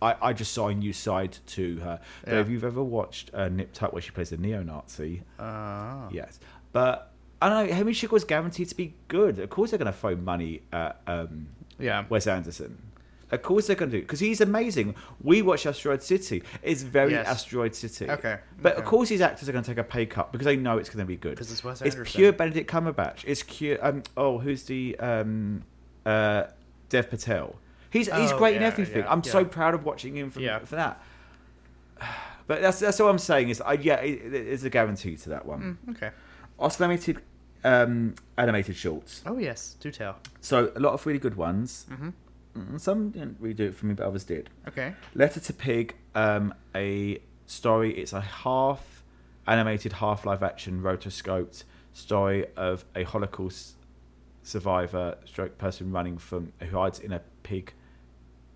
[0.00, 2.00] I, I just saw a new side to her.
[2.24, 6.38] But if you've ever watched uh, Nip Tuck where she plays a neo-Nazi, Uh, yes.
[6.72, 7.74] But I don't know.
[7.74, 9.38] Henry Sugar was guaranteed to be good.
[9.38, 12.04] Of course, they're going to throw money at um, yeah.
[12.08, 12.82] Wes Anderson.
[13.30, 14.94] Of course they're going to do because he's amazing.
[15.22, 16.42] We watch Asteroid City.
[16.62, 17.28] It's very Yes.
[17.28, 18.10] Asteroid City.
[18.10, 20.56] Okay, But of course these actors are going to take a pay cut because they
[20.56, 21.36] know it's going to be good.
[21.36, 23.24] 'Cause it's Wes It's pure Benedict Cumberbatch.
[23.26, 23.76] It's pure.
[23.86, 25.62] Um, oh, who's the um,
[26.06, 26.44] uh,
[26.88, 27.56] Dev Patel?
[27.90, 29.02] He's he's Oh, great in everything.
[29.02, 30.60] yeah, I'm so proud of watching him for, Yeah.
[30.60, 31.02] for that.
[32.46, 35.44] But that's that's all I'm saying is I yeah it, it's a guarantee to that
[35.44, 35.76] one.
[35.86, 36.10] Mm, okay.
[36.58, 37.20] Oscar animated
[37.64, 39.22] um, animated shorts.
[39.26, 40.16] Oh yes, do tell.
[40.40, 41.86] So a lot of really good ones.
[41.90, 42.08] Mm-hmm.
[42.56, 44.50] Mm, Some didn't really do it for me, but others did.
[44.66, 44.94] Okay.
[45.14, 47.96] Letter to Pig, um, a story.
[47.98, 49.02] It's a half
[49.46, 53.74] animated, half live action, rotoscoped story of a Holocaust
[54.42, 57.72] survivor, stroke person running from who hides in a pig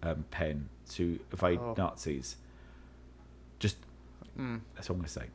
[0.02, 1.74] um, pen to evade Oh.
[1.76, 2.36] Nazis.
[3.58, 3.76] Just
[4.38, 4.60] Mm.
[4.74, 5.26] that's all I'm gonna say.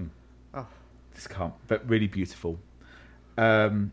[0.00, 0.08] Mm.
[0.54, 0.66] Oh.
[1.14, 2.58] Just can't, but really beautiful.
[3.38, 3.92] Um,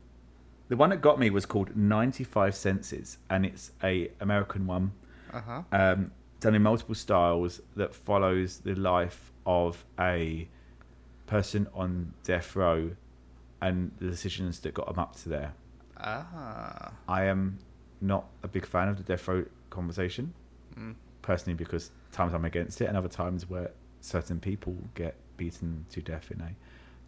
[0.67, 4.91] the one that got me was called 95 Senses, and it's a American one
[5.33, 5.61] Uh huh.
[5.71, 10.47] um, done in multiple styles that follows the life of a
[11.27, 12.91] person on death row
[13.61, 15.53] and the decisions that got them up to there.
[15.97, 16.91] Ah.
[17.07, 17.59] I am
[18.01, 20.33] not a big fan of the death row conversation,
[20.77, 20.95] Mm.
[21.21, 23.71] personally, because times I'm against it, and other times where
[24.01, 26.51] certain people get beaten to death in a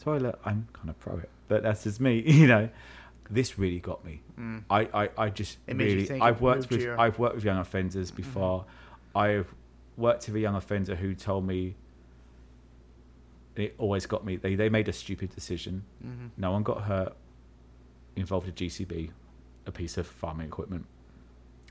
[0.02, 1.30] toilet, I'm kind of pro it.
[1.48, 2.70] But that's just me, you know.
[3.30, 4.22] This really got me.
[4.38, 4.64] Mm.
[4.70, 7.02] I, I, I just It really I've worked with your- Mm-hmm.
[7.02, 8.66] I've worked with young offenders before.
[9.16, 9.54] I've
[9.96, 11.76] worked with a young offender who told me
[13.56, 15.84] it always got me they, they made a stupid decision.
[16.06, 16.28] Mm-hmm.
[16.38, 17.16] No one got hurt
[18.16, 19.12] involved a JCB,
[19.66, 20.86] a piece of farming equipment,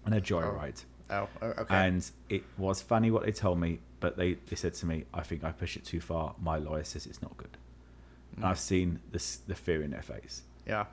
[0.07, 0.83] and a joyride.
[1.11, 1.75] Oh, o- okay.
[1.75, 5.23] And it was funny what they told me, but they, they said to me, I
[5.23, 6.35] think I push it too far.
[6.41, 7.57] My lawyer says it's not good.
[8.41, 10.43] And I've seen this, the fear in their face.
[10.67, 10.87] yeah.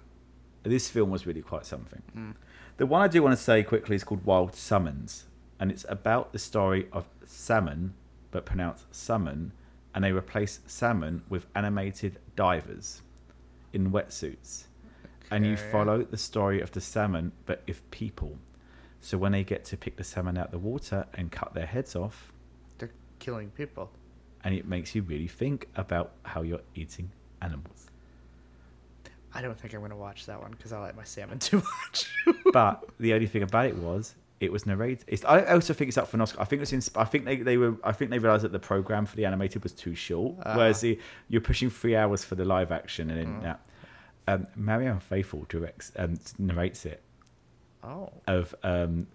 [0.63, 2.01] This film was really quite something.
[2.17, 2.33] Mm.
[2.75, 5.23] The one I do want to say quickly is called Wild Summons,
[5.59, 7.93] and it's about the story of salmon,
[8.31, 9.53] but pronounced summon,
[9.95, 13.01] and they replace salmon with animated divers
[13.71, 14.65] in wetsuits.
[15.31, 18.37] And you follow the story of the salmon, but if people.
[18.99, 21.65] So when they get to pick the salmon out of the water and cut their
[21.65, 22.33] heads off,
[22.77, 23.89] They're killing people.
[24.43, 27.11] and it makes you really think about how you're eating
[27.41, 27.89] animals.
[29.33, 31.57] I don't think I'm going to watch that one because I like my salmon too
[31.57, 32.11] much.
[32.53, 35.03] but the only thing about it was it was narrated.
[35.07, 36.41] It's, I also think it's up for an Oscar.
[36.41, 36.81] I think it's in.
[36.95, 37.75] I think they, they were.
[37.83, 40.35] I think they realized that the program for the animated was too short.
[40.45, 40.55] Ah.
[40.55, 43.61] Whereas the, you're pushing three hours for the live action, and then that.
[44.29, 47.01] Um, Marianne Faithfull directs and narrates it
[47.81, 48.11] oh.
[48.27, 49.07] of um,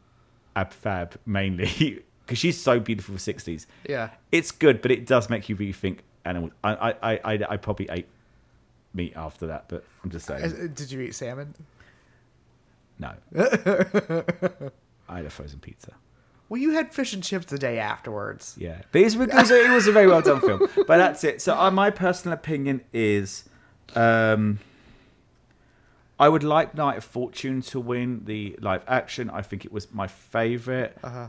[0.56, 3.66] Ab Fab mainly because she's so beautiful for sixties.
[3.86, 4.10] Yeah.
[4.32, 6.52] It's good, but it does make you rethink animals.
[6.62, 8.06] I I, I, I, I probably ate
[8.94, 10.72] meat after that, but I'm just saying.
[10.74, 11.54] Did you eat salmon?
[12.98, 13.12] No.
[15.08, 15.92] I had a frozen pizza.
[16.48, 18.56] Well, you had fish and chips the day afterwards.
[18.58, 20.68] Yeah, but it's because it was a very well done film.
[20.86, 21.40] But that's it.
[21.40, 23.48] So uh, my personal opinion is,
[23.94, 24.58] um,
[26.20, 29.30] I would like Knight of Fortune to win the live action.
[29.30, 30.96] I think it was my favorite.
[31.02, 31.28] Uh-huh.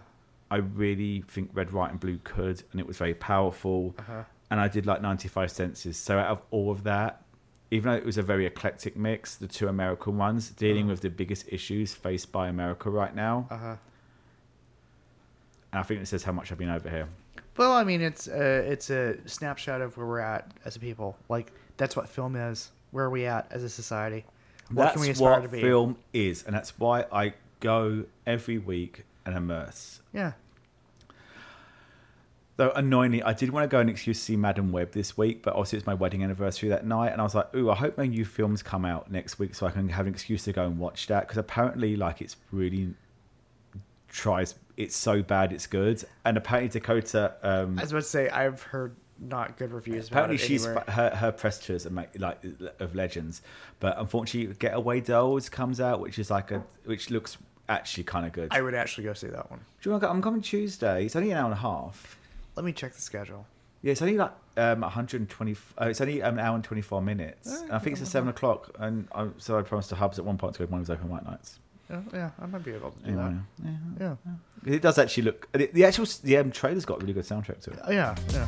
[0.52, 3.96] I really think Red, White, and Blue could, and it was very powerful.
[3.98, 4.24] Uh-huh.
[4.54, 5.98] And I did like 95 Senses.
[5.98, 7.24] So out of all of that,
[7.72, 11.10] even though it was a very eclectic mix, the two American ones dealing with the
[11.10, 13.76] biggest issues faced by America right now, Uh-huh.
[15.72, 17.08] and I think it says how much I've been over here.
[17.58, 21.18] Well, I mean, it's a, it's a snapshot of where we're at as a people.
[21.30, 22.70] Like, that's what film is.
[22.92, 24.24] Where are we at as a society?
[24.70, 25.62] What that's can we aspire what to be?
[25.62, 30.02] film is, and that's why I go every week and immerse.
[30.14, 30.34] Yeah.
[32.56, 35.56] Though annoyingly, I did want to go and excuse see Madame Web this week, but
[35.56, 38.06] obviously it's my wedding anniversary that night, and I was like, "Ooh, I hope my
[38.06, 40.78] new films come out next week so I can have an excuse to go and
[40.78, 42.94] watch that." Because apparently, like, it's really
[44.08, 44.54] tries.
[44.78, 47.34] It's so bad, it's good, and apparently Dakota.
[47.42, 50.84] Um, I was about to say, I've heard not good reviews about apparently, she's anywhere.
[50.88, 52.40] her her press tours are like
[52.80, 53.42] of legends,
[53.80, 57.38] but unfortunately, Getaway Dolls comes out, which is like a which looks
[57.70, 58.50] actually kind of good.
[58.52, 59.60] I would actually go see that one.
[59.60, 60.12] Do you want to go?
[60.14, 61.06] I'm coming Tuesday.
[61.06, 62.20] It's only an hour and a half.
[62.56, 63.48] Let me check the schedule.
[63.82, 65.56] Yeah, it's only like um, 120.
[65.80, 67.50] Uh, it's only an hour and 24 minutes.
[67.52, 68.70] Oh, And I think it's at seven o'clock.
[68.80, 70.90] And I, so I promised to Hubs at one point to go when it was
[70.90, 71.60] open white nights.
[72.14, 73.34] Yeah, I might be able to do yeah.
[74.00, 74.18] that.
[74.66, 74.74] Yeah.
[74.74, 75.52] It does actually look.
[75.52, 77.80] The, the actual the um, trailer's got a really good soundtrack to it.
[77.90, 78.48] Yeah, yeah.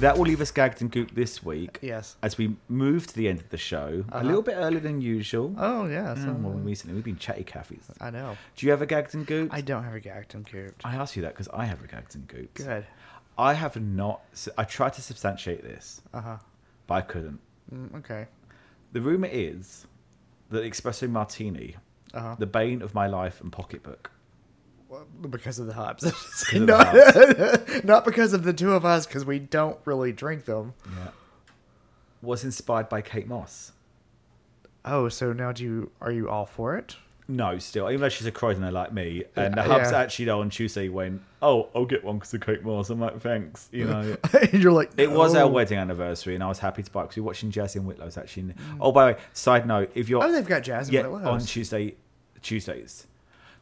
[0.00, 1.78] That will leave us gagged and gooped this week.
[1.80, 2.16] Yes.
[2.22, 4.24] As we move to the end of the show, a Uh-huh.
[4.26, 5.54] little bit earlier than usual.
[5.56, 6.14] Oh, yeah.
[6.14, 7.90] So, Mm, well, recently we've been chatty cafes.
[8.00, 8.36] I know.
[8.56, 9.48] Do you have a gagged and gooped?
[9.52, 10.82] I don't have a gagged and cooped.
[10.84, 12.54] I asked you that because I have a gagged and gooped.
[12.54, 12.86] Good.
[13.38, 14.20] I have not.
[14.58, 16.36] I tried to substantiate this, Uh huh.
[16.86, 17.40] but I couldn't.
[17.72, 18.26] Mm, okay.
[18.92, 19.86] The rumor is
[20.50, 21.76] that Espresso Martini,
[22.12, 22.36] Uh huh.
[22.38, 24.10] the bane of my life and pocketbook,
[25.28, 26.02] because of the hops.
[26.04, 26.12] of
[26.52, 30.74] the not, not because of the two of us, because we don't really drink them.
[30.96, 31.08] yeah,
[32.22, 33.72] was inspired by Kate Moss.
[34.84, 36.96] Oh, so now do you are you all for it?
[37.26, 40.42] No, still, even though she's a Croydioner like me, and the Yeah, hubs actually though
[40.42, 43.86] on Tuesday went, "Oh, I'll get one because of Kate Moss." I'm like, "Thanks," you
[43.86, 44.16] know.
[44.34, 47.16] and you're like, It was our wedding anniversary, and I was happy to buy because
[47.16, 48.42] we're watching Jazz in Whitlow's actually.
[48.42, 48.54] In...
[48.78, 50.90] Oh, by the way, side note: if you're Oh, they've got jazz.
[50.90, 51.94] yeah on Tuesday,
[52.42, 53.06] Tuesdays.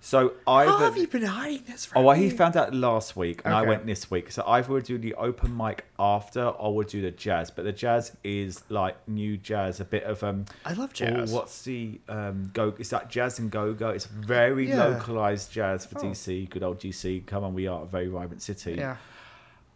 [0.04, 2.24] So I How have you been hiding this from Oh, well, me?
[2.24, 4.32] he found out last week, and I went this week.
[4.32, 7.52] So either would do the open mic after, or would do the jazz.
[7.52, 10.46] But the jazz is like new jazz, a bit of um.
[10.64, 11.32] I love oh, jazz.
[11.32, 12.74] what's the um go?
[12.80, 13.90] It's like jazz and go go.
[13.90, 14.86] It's very Yeah.
[14.86, 16.02] localized jazz for Oh.
[16.02, 16.46] DC.
[16.50, 17.20] Good old DC.
[17.24, 18.74] Come on, we are a very vibrant city.
[18.74, 18.96] Yeah.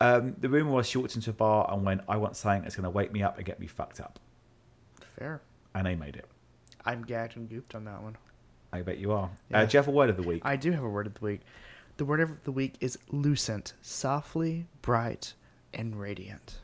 [0.00, 2.74] Um, the rumor was she walked into a bar and went, "I want something that's
[2.74, 4.18] going to wake me up and get me fucked up,"
[5.16, 5.40] Fair.
[5.72, 6.26] and they made it.
[6.84, 8.16] I'm gagged and gooped on that one.
[8.76, 9.30] I bet you are.
[9.50, 9.60] Yeah.
[9.60, 10.42] Uh, do you have a word of the week?
[10.44, 11.40] I do have a word of the week.
[11.96, 15.32] The word of the week is lucent, softly, bright,
[15.72, 16.58] and radiant.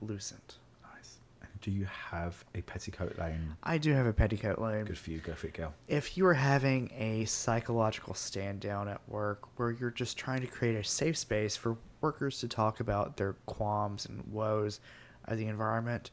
[0.00, 0.58] Lucent.
[0.94, 1.16] nice.
[1.42, 3.56] And do you have a petticoat lane?
[3.64, 4.84] I do have a petticoat lane.
[4.84, 5.18] Good for you.
[5.18, 5.74] Go for it, girl.
[5.88, 10.46] If you are having a psychological stand down at work where you're just trying to
[10.46, 14.78] create a safe space for workers to talk about their qualms and woes
[15.24, 16.12] of the environment,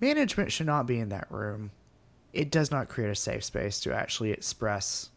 [0.00, 1.70] management should not be in that room.
[2.34, 5.10] It does not create a safe space to actually express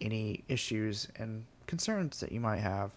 [0.00, 2.90] any issues and concerns that you might have.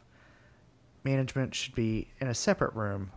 [1.04, 3.12] Management should be in a separate room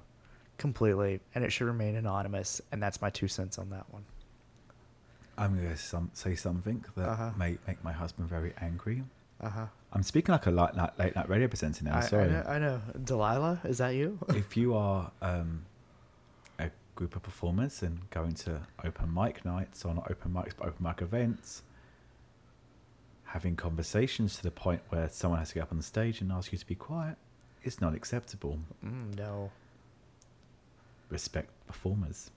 [0.58, 4.04] completely, and it should remain anonymous, and that's my two cents on that one.
[5.38, 7.30] I'm going to some, say something that Uh-huh.
[7.36, 9.02] may make my husband very angry.
[9.40, 9.66] Uh huh.
[9.94, 11.94] I'm speaking like a late night, late night radio presenter now.
[11.94, 12.28] I, I sorry.
[12.30, 12.80] know, I know.
[13.02, 14.18] Delilah, is that you?
[14.28, 15.64] if you are um,
[16.94, 20.84] group of performers and going to open mic nights or not open mics but open
[20.86, 21.62] mic events,
[23.24, 26.30] having conversations to the point where someone has to get up on the stage and
[26.30, 27.16] ask you to be quiet
[27.64, 28.58] is not acceptable.
[28.84, 29.50] Mm, no,
[31.08, 32.30] Respect performers.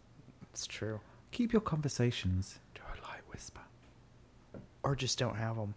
[0.51, 0.99] it's true.
[1.31, 3.61] Keep your conversations to a light whisper.
[4.83, 5.73] Or just don't have them.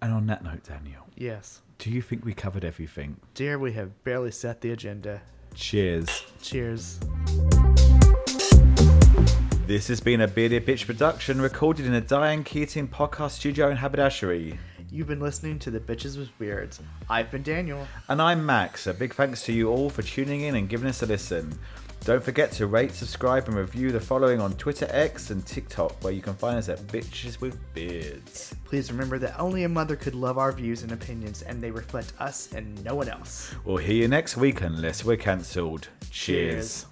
[0.00, 1.62] And on that note, Daniel, Yes.
[1.82, 3.16] Do you think we covered everything?
[3.34, 5.20] Dear, we have barely set the agenda.
[5.56, 6.22] Cheers.
[6.40, 7.00] Cheers.
[9.66, 13.78] This has been a Bearded Bitch production recorded in a Diane Keating podcast studio in
[13.78, 14.60] Haberdashery.
[14.92, 16.78] You've been listening to the Bitches with Beards.
[17.10, 17.88] I've been Daniel.
[18.08, 18.86] And I'm Max.
[18.86, 21.58] A big thanks to you all for tuning in and giving us a listen.
[22.04, 26.12] Don't forget to rate, subscribe, and review the following on Twitter, X, and TikTok, where
[26.12, 28.56] you can find us at Bitches with Beards.
[28.64, 32.12] Please remember that only a mother could love our views and opinions, and they reflect
[32.18, 33.54] us and no one else.
[33.64, 35.88] We'll hear you next week unless we're cancelled.
[36.10, 36.82] Cheers.
[36.82, 36.86] Cheers.